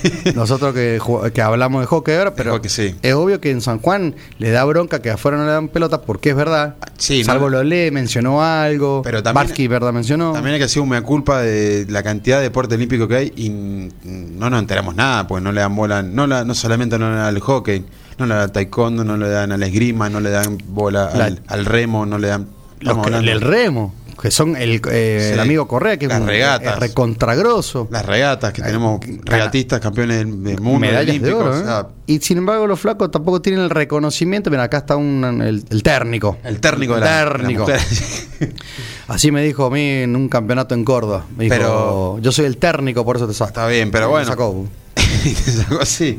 Nosotros 0.35 0.75
que, 0.75 1.01
que 1.35 1.43
hablamos 1.43 1.81
de 1.83 1.87
hockey 1.87 2.15
ahora, 2.15 2.35
pero 2.35 2.53
hockey, 2.53 2.71
sí. 2.71 2.95
es 3.03 3.15
obvio 3.15 3.41
que 3.41 3.51
en 3.51 3.61
San 3.61 3.79
Juan 3.81 4.15
le 4.39 4.51
da 4.51 4.65
bronca 4.65 5.01
que 5.03 5.11
afuera 5.11 5.37
no 5.37 5.45
le 5.45 5.53
dan 5.53 5.69
pelota 5.69 6.03
porque 6.03 6.31
es 6.31 6.37
verdad. 6.37 6.77
Sí, 6.99 7.25
Salvo 7.25 7.51
no- 7.51 7.59
Lolé 7.59 7.91
mencionó 7.91 8.43
algo, 8.43 9.03
Pero 9.03 9.23
también- 9.23 9.47
Barsky, 9.47 9.69
verdad, 9.69 9.93
mencionó. 9.93 10.33
También 10.33 10.55
hay 10.55 10.59
que 10.61 10.65
hacer 10.67 10.83
un 10.83 10.89
mea 10.89 11.03
culpa 11.03 11.41
de 11.41 11.87
la 11.89 12.03
cantidad 12.03 12.39
de 12.39 12.45
deporte 12.45 12.75
olímpico 12.75 13.07
que 13.09 13.17
hay 13.17 13.33
y 13.37 13.49
no 13.51 14.51
nos 14.51 14.59
enteramos 14.61 14.95
nada, 14.95 15.27
pues 15.27 15.43
no 15.43 15.53
le 15.53 15.61
dan 15.61 15.75
bola, 15.77 16.03
no, 16.03 16.27
la- 16.27 16.45
no 16.45 16.55
solamente 16.55 16.99
no 16.99 17.11
le 17.11 17.17
dan 17.17 17.27
al 17.27 17.41
hockey, 17.41 17.85
no 18.19 18.27
le 18.27 18.35
dan 18.35 18.43
al 18.45 18.53
taekwondo, 18.53 19.05
no 19.05 19.17
le 19.17 19.29
dan 19.29 19.53
a 19.53 19.57
la 19.57 19.67
esgrima, 19.67 20.09
no 20.09 20.21
le 20.21 20.31
dan 20.31 20.59
bola 20.69 21.11
La- 21.15 21.25
al, 21.27 21.43
al 21.47 21.65
remo, 21.67 22.07
no 22.07 22.19
le 22.19 22.29
dan... 22.29 22.49
Los 22.81 22.99
que- 23.07 23.15
el 23.17 23.41
remo, 23.41 23.95
que 24.21 24.31
son 24.31 24.57
el, 24.57 24.81
eh, 24.91 25.25
Sí. 25.29 25.33
el 25.35 25.41
amigo 25.41 25.67
Correa, 25.69 25.97
que 25.99 26.07
Las 26.07 26.17
es 26.19 26.23
un 26.23 26.29
regatas. 26.29 26.79
recontragroso. 26.79 27.89
Las 27.91 28.05
regatas, 28.07 28.53
que 28.53 28.63
tenemos 28.63 29.01
regatistas, 29.25 29.81
campeones 29.81 30.19
del, 30.19 30.61
mundo, 30.61 30.81
medallas 30.81 31.21
de 31.21 31.33
oro. 31.33 31.57
¿eh? 31.59 31.85
Y 32.07 32.19
sin 32.21 32.39
embargo, 32.39 32.67
los 32.67 32.81
flacos 32.81 33.11
tampoco 33.11 33.41
tienen 33.41 33.63
el 33.63 33.71
reconocimiento. 33.71 34.51
Mira, 34.51 34.65
acá 34.65 34.79
está 34.79 34.97
un, 34.97 35.25
el, 35.43 35.65
el 35.71 35.83
térnico. 35.83 36.37
el 36.45 36.61
térnico 36.61 36.95
de 36.95 36.99
El 37.01 37.05
la, 37.05 37.19
de 37.19 37.25
la 37.25 37.33
térnico. 37.33 37.67
Así 39.09 39.31
me 39.31 39.43
dijo 39.43 39.67
a 39.67 39.71
mí 39.71 39.81
en 40.03 40.17
un 40.17 40.29
campeonato 40.29 40.75
en 40.75 40.85
Córdoba. 40.85 41.25
Me 41.37 41.45
dijo, 41.45 41.55
Pero- 41.57 42.19
yo 42.21 42.33
soy 42.33 42.47
el 42.47 42.57
térnico, 42.57 43.05
por 43.05 43.17
eso 43.17 43.27
te 43.27 43.35
saco. 43.35 43.49
Está 43.49 43.67
bien, 43.67 43.91
pero 43.91 44.07
Me 44.07 44.11
bueno. 44.13 44.27
te 44.95 45.53
sacó 45.53 45.81
así. 45.81 46.19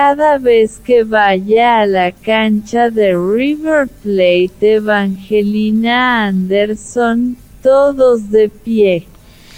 Cada 0.00 0.36
vez 0.36 0.78
que 0.84 1.04
vaya 1.04 1.80
a 1.80 1.86
la 1.86 2.12
cancha 2.12 2.90
de 2.90 3.14
River 3.14 3.88
Plate 4.02 4.74
Evangelina 4.74 6.26
Anderson, 6.26 7.34
todos 7.62 8.30
de 8.30 8.50
pie. 8.50 9.06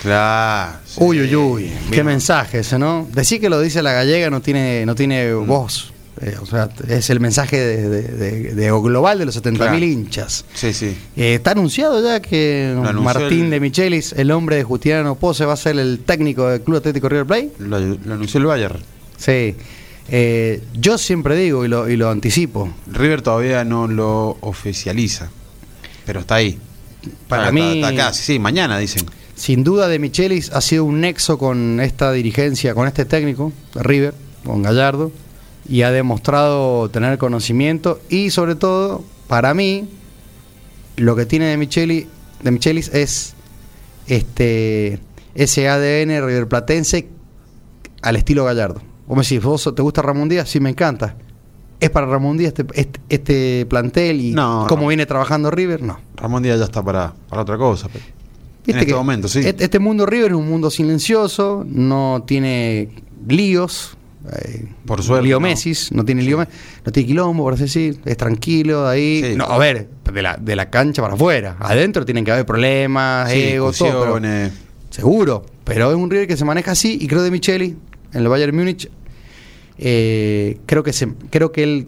Claro. 0.00 0.78
sí. 0.84 1.00
Uy, 1.02 1.22
uy, 1.22 1.34
uy. 1.34 1.72
Qué 1.90 2.04
mensaje 2.04 2.60
ese, 2.60 2.78
¿no? 2.78 3.08
Decir 3.12 3.40
que 3.40 3.50
lo 3.50 3.60
dice 3.60 3.82
la 3.82 3.92
gallega 3.92 4.30
no 4.30 4.40
tiene, 4.40 4.86
no 4.86 4.94
tiene 4.94 5.34
Mm. 5.34 5.44
voz. 5.48 5.92
Eh, 6.20 6.36
o 6.40 6.46
sea, 6.46 6.68
es 6.88 7.10
el 7.10 7.18
mensaje 7.18 7.56
de, 7.58 7.88
de- 7.88 8.02
de- 8.02 8.54
de 8.54 8.70
global 8.70 9.18
de 9.18 9.24
los 9.26 9.34
70.000 9.34 9.56
Claro. 9.80 9.84
hinchas. 9.92 10.44
Sí, 10.54 10.72
sí. 10.72 10.96
Eh, 11.16 11.34
está 11.34 11.50
anunciado 11.50 12.00
ya 12.00 12.20
que 12.22 12.76
Martín 13.02 13.46
el- 13.46 13.50
de 13.50 13.58
Michelis, 13.60 14.12
el 14.12 14.30
hombre 14.30 14.54
de 14.54 14.62
Justiniano 14.62 15.16
Pose, 15.16 15.44
va 15.44 15.54
a 15.54 15.56
ser 15.56 15.76
el 15.80 15.98
técnico 16.06 16.48
del 16.48 16.60
Club 16.60 16.76
Atlético 16.76 17.08
River 17.08 17.26
Plate. 17.26 17.50
Lo, 17.58 17.80
lo 17.80 18.14
anunció 18.14 18.38
el 18.38 18.46
Bayern. 18.46 18.78
Sí. 19.16 19.56
Eh, 20.10 20.62
yo 20.74 20.96
siempre 20.98 21.36
digo 21.36 21.64
y 21.64 21.68
lo, 21.68 21.88
y 21.88 21.96
lo 21.96 22.08
anticipo. 22.10 22.72
River 22.86 23.22
todavía 23.22 23.64
no 23.64 23.86
lo 23.86 24.38
oficializa, 24.40 25.30
pero 26.06 26.20
está 26.20 26.36
ahí. 26.36 26.58
Para 27.28 27.44
Está- 27.44 27.52
mí- 27.52 27.80
está 27.82 27.88
acá, 27.88 28.12
sí, 28.12 28.38
mañana 28.38 28.78
dicen. 28.78 29.04
Sin 29.34 29.62
duda 29.64 29.86
de 29.88 29.98
Michelis 29.98 30.50
ha 30.52 30.60
sido 30.60 30.84
un 30.84 31.00
nexo 31.00 31.38
con 31.38 31.78
esta 31.80 32.10
dirigencia, 32.12 32.74
con 32.74 32.88
este 32.88 33.04
técnico 33.04 33.52
River, 33.74 34.14
con 34.44 34.62
Gallardo, 34.62 35.12
y 35.68 35.82
ha 35.82 35.90
demostrado 35.92 36.88
tener 36.90 37.18
conocimiento 37.18 38.00
y 38.08 38.30
sobre 38.30 38.54
todo, 38.56 39.04
para 39.28 39.54
mí, 39.54 39.88
lo 40.96 41.14
que 41.14 41.26
tiene 41.26 41.44
de 41.46 41.56
Michelis, 41.58 42.06
de 42.42 42.50
Michelis 42.50 42.88
es 42.94 43.34
este 44.08 44.98
ese 45.34 45.68
ADN 45.68 46.20
riverplatense 46.26 47.06
al 48.02 48.16
estilo 48.16 48.44
Gallardo. 48.44 48.82
Vos 49.08 49.16
me 49.16 49.22
decís, 49.22 49.42
¿vos 49.42 49.72
te 49.74 49.82
gusta 49.82 50.02
Ramón 50.02 50.28
Díaz? 50.28 50.48
Sí, 50.48 50.60
me 50.60 50.70
encanta. 50.70 51.16
¿Es 51.80 51.90
para 51.90 52.06
Ramón 52.06 52.36
Díaz 52.36 52.54
este, 52.56 52.66
este, 52.80 53.00
este 53.08 53.66
plantel 53.66 54.20
y 54.20 54.32
No, 54.32 54.66
cómo 54.68 54.86
viene 54.88 55.06
trabajando 55.06 55.50
River? 55.50 55.82
No. 55.82 55.98
Ramón 56.16 56.42
Díaz 56.42 56.58
ya 56.58 56.64
está 56.66 56.82
para, 56.82 57.14
para 57.28 57.42
otra 57.42 57.56
cosa. 57.56 57.88
pero- 57.92 58.04
en 58.66 58.76
este 58.80 58.92
momento, 58.94 59.28
sí. 59.28 59.38
et- 59.40 59.60
Este 59.62 59.78
mundo 59.78 60.04
River 60.04 60.32
es 60.32 60.36
un 60.36 60.46
mundo 60.46 60.70
silencioso, 60.70 61.64
no 61.66 62.22
tiene 62.26 62.90
líos, 63.26 63.96
eh, 64.30 64.66
Por 64.84 65.02
suerte, 65.02 65.24
Lío 65.26 65.36
no. 65.36 65.46
Messi, 65.46 65.72
no 65.94 66.04
tiene 66.04 66.22
lío, 66.22 66.36
no 66.84 66.92
tiene 66.92 67.06
quilombo, 67.06 67.44
por 67.44 67.54
así 67.54 67.62
decir, 67.62 67.98
es 68.04 68.16
tranquilo 68.18 68.86
ahí. 68.86 69.22
Sí. 69.24 69.36
No, 69.36 69.44
a 69.46 69.56
ver, 69.56 69.88
de 70.12 70.20
la, 70.20 70.36
de 70.36 70.54
la 70.54 70.68
cancha 70.68 71.00
para 71.00 71.14
afuera. 71.14 71.56
Adentro 71.60 72.04
tienen 72.04 72.26
que 72.26 72.32
haber 72.32 72.44
problemas, 72.44 73.30
Sí, 73.30 73.40
ego, 73.40 73.72
todo. 73.72 74.18
pero-. 74.20 74.50
Seguro, 74.90 75.46
pero 75.64 75.90
es 75.90 75.96
un 75.96 76.10
River 76.10 76.26
que 76.26 76.36
se 76.36 76.44
maneja 76.44 76.72
así 76.72 76.98
y 77.00 77.06
creo 77.06 77.22
de 77.22 77.30
Micheli 77.30 77.76
en 78.12 78.20
el 78.22 78.28
Bayern 78.28 78.56
Múnich 78.56 78.90
eh, 79.78 80.58
creo 80.66 80.82
que 80.82 80.92
se, 80.92 81.08
creo 81.30 81.52
que 81.52 81.62
él 81.62 81.86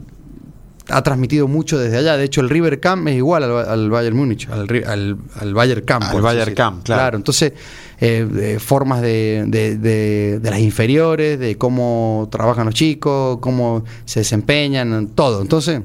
ha 0.88 1.02
transmitido 1.02 1.46
mucho 1.48 1.78
desde 1.78 1.96
allá. 1.98 2.16
De 2.16 2.24
hecho, 2.24 2.40
el 2.40 2.50
River 2.50 2.80
Camp 2.80 3.06
es 3.08 3.16
igual 3.16 3.44
al, 3.44 3.68
al 3.68 3.90
Bayern 3.90 4.16
Múnich, 4.16 4.48
al, 4.48 4.66
al, 4.86 5.16
al 5.34 5.54
Bayern 5.54 5.84
Camp. 5.84 6.04
Al 6.04 6.20
Bayern. 6.20 6.54
Camp, 6.54 6.82
claro. 6.84 7.16
entonces, 7.16 7.52
eh, 8.00 8.26
de 8.30 8.58
formas 8.58 9.00
de, 9.02 9.44
de- 9.46 9.76
de- 9.76 10.38
de 10.40 10.50
las 10.50 10.58
inferiores, 10.60 11.38
de 11.38 11.56
cómo 11.56 12.28
trabajan 12.32 12.66
los 12.66 12.74
chicos, 12.74 13.38
cómo 13.40 13.84
se 14.04 14.20
desempeñan, 14.20 15.08
todo. 15.14 15.42
Entonces, 15.42 15.80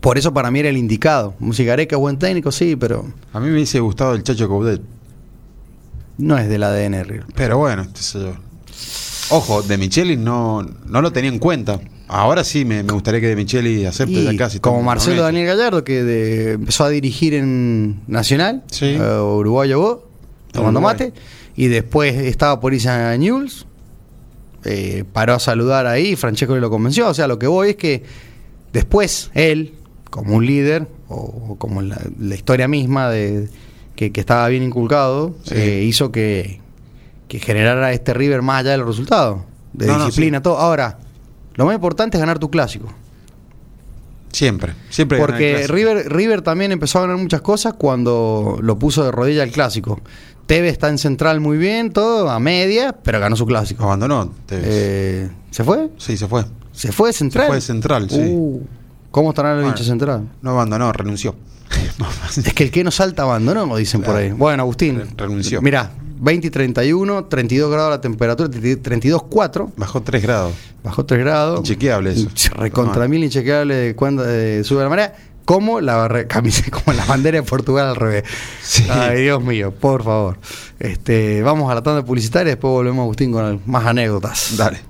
por 0.00 0.18
eso 0.18 0.32
para 0.34 0.50
mí 0.50 0.60
era 0.60 0.68
el 0.68 0.76
indicado. 0.76 1.34
Musicareca 1.38 1.96
es 1.96 2.00
buen 2.00 2.18
técnico, 2.18 2.52
sí, 2.52 2.76
pero 2.76 3.06
A 3.32 3.40
mí 3.40 3.46
me 3.46 3.52
hubiese 3.54 3.80
gustado 3.80 4.14
el 4.14 4.22
Chacho 4.22 4.48
Coudet. 4.48 4.82
no 6.18 6.36
es 6.36 6.48
del 6.48 6.62
ADN 6.62 7.04
River. 7.04 7.24
Pero 7.34 7.56
bueno, 7.58 7.86
qué 7.94 8.02
sé 8.02 8.20
yo. 8.20 8.34
Ojo, 9.30 9.62
de 9.62 9.78
Micheli 9.78 10.16
no, 10.16 10.62
no 10.86 11.02
lo 11.02 11.12
tenía 11.12 11.30
en 11.30 11.38
cuenta. 11.38 11.80
Ahora 12.08 12.42
sí 12.42 12.64
me, 12.64 12.82
me 12.82 12.92
gustaría 12.92 13.20
que 13.20 13.28
de 13.28 13.36
Micheli 13.36 13.84
acepte 13.86 14.12
Y 14.14 14.24
ya 14.24 14.36
casi. 14.36 14.58
como 14.60 14.82
Marcelo. 14.82 15.22
Daniel 15.22 15.46
Gallardo, 15.46 15.84
que 15.84 16.02
de- 16.02 16.52
empezó 16.52 16.84
a 16.84 16.88
dirigir 16.90 17.34
en 17.34 18.00
Nacional, 18.08 18.64
Sí. 18.70 18.96
eh, 18.98 19.20
Uruguayo 19.20 19.78
vos, 19.80 19.98
tomando 20.52 20.80
Uruguay. 20.80 20.94
mate, 21.10 21.12
y 21.56 21.68
después 21.68 22.16
estaba 22.16 22.58
por 22.60 22.74
irse 22.74 22.88
a 22.88 23.16
Newell's, 23.16 23.66
eh, 24.64 25.04
paró 25.12 25.34
a 25.34 25.38
saludar 25.38 25.86
ahí, 25.86 26.16
Francesco 26.16 26.54
le 26.54 26.60
lo 26.60 26.68
convenció, 26.70 27.08
o 27.08 27.14
sea, 27.14 27.26
lo 27.28 27.38
que 27.38 27.46
voy 27.46 27.70
es 27.70 27.76
que 27.76 28.02
después 28.72 29.30
él, 29.34 29.74
como 30.10 30.34
un 30.36 30.44
líder, 30.46 30.88
o, 31.08 31.14
o 31.50 31.56
como 31.58 31.80
la, 31.82 32.00
la 32.18 32.34
historia 32.34 32.66
misma 32.68 33.08
de 33.08 33.48
que, 33.94 34.10
que 34.12 34.20
estaba 34.20 34.48
bien 34.48 34.62
inculcado, 34.64 35.36
Sí. 35.44 35.54
eh, 35.56 35.84
hizo 35.84 36.10
que, 36.10 36.60
que 37.30 37.38
generara 37.38 37.92
este 37.92 38.12
River 38.12 38.42
más 38.42 38.60
allá 38.60 38.72
de 38.72 38.78
los 38.78 38.86
resultados, 38.88 39.38
de 39.72 39.86
No, 39.86 39.98
no, 39.98 40.06
disciplina, 40.06 40.38
sí. 40.38 40.42
todo. 40.42 40.58
Ahora, 40.58 40.98
lo 41.54 41.64
más 41.64 41.74
importante 41.76 42.16
es 42.16 42.20
ganar 42.20 42.38
tu 42.40 42.50
clásico. 42.50 42.92
Siempre, 44.32 44.74
siempre. 44.90 45.18
el 45.18 45.24
Porque. 45.26 45.66
River, 45.68 46.12
River 46.12 46.42
también 46.42 46.72
empezó 46.72 46.98
a 46.98 47.02
ganar 47.02 47.16
muchas 47.16 47.40
cosas 47.40 47.74
cuando 47.74 48.58
lo 48.60 48.78
puso 48.78 49.04
de 49.04 49.10
rodilla 49.10 49.42
al 49.42 49.50
clásico. 49.50 50.00
Tevez 50.46 50.72
está 50.72 50.88
en 50.88 50.98
central 50.98 51.40
muy 51.40 51.56
bien, 51.58 51.92
todo 51.92 52.28
a 52.30 52.38
media, 52.40 52.92
pero 53.02 53.20
ganó 53.20 53.36
su 53.36 53.46
clásico. 53.46 53.84
Abandonó. 53.84 54.32
Tevez. 54.46 54.66
Eh, 54.68 55.30
¿Se 55.50 55.62
fue? 55.64 55.90
sí, 55.98 56.16
se 56.16 56.26
fue. 56.26 56.44
¿Se 56.72 56.92
fue 56.92 57.10
de 57.10 57.12
central? 57.12 57.44
Se 57.44 57.48
fue 57.48 57.56
de 57.56 57.60
central, 57.62 58.10
sí. 58.10 58.20
Uh, 58.20 58.60
¿Cómo 59.10 59.30
estará 59.30 59.50
el 59.50 59.56
Bueno. 59.58 59.70
hincha 59.70 59.84
central? 59.84 60.28
No 60.42 60.50
abandonó, 60.50 60.92
renunció. 60.92 61.34
Es 62.36 62.52
que 62.54 62.64
el 62.64 62.70
que 62.70 62.82
no 62.84 62.90
salta 62.90 63.22
abandonó, 63.22 63.60
como 63.62 63.76
dicen 63.76 64.02
por 64.02 64.16
ahí. 64.16 64.30
Bueno, 64.30 64.62
Agustín. 64.62 64.96
Re- 64.98 65.06
renunció. 65.16 65.60
Mirá, 65.62 65.90
20 66.20 66.46
y 66.46 66.50
31, 66.50 67.24
32 67.24 67.70
grados 67.70 67.90
la 67.90 68.00
temperatura, 68.00 68.48
32,4. 68.50 69.70
Bajó 69.76 70.02
3 70.02 70.22
grados. 70.22 70.52
Bajó 70.84 71.04
3 71.04 71.20
grados. 71.20 71.58
Inchequeable 71.60 72.12
eso. 72.12 72.28
Recontra 72.56 73.08
mil 73.08 73.24
inchequeable 73.24 73.94
cuando 73.96 74.22
de 74.22 74.62
sube 74.64 74.82
la 74.82 74.88
marea. 74.88 75.14
Como 75.44 75.80
la, 75.80 76.06
camisa- 76.28 76.70
como 76.70 76.96
la 76.96 77.04
bandera 77.06 77.38
de 77.40 77.42
Portugal 77.42 77.88
al 77.88 77.96
revés. 77.96 78.24
Sí. 78.62 78.86
Ay, 78.88 79.22
Dios 79.22 79.42
mío, 79.42 79.72
por 79.72 80.04
favor. 80.04 80.38
Este, 80.78 81.42
vamos 81.42 81.70
a 81.70 81.74
la 81.74 81.82
tanda 81.82 82.04
publicitaria 82.04 82.50
y 82.50 82.54
después 82.54 82.70
volvemos, 82.70 83.02
Agustín, 83.02 83.32
con 83.32 83.60
más 83.66 83.84
anécdotas. 83.86 84.56
Dale. 84.56 84.80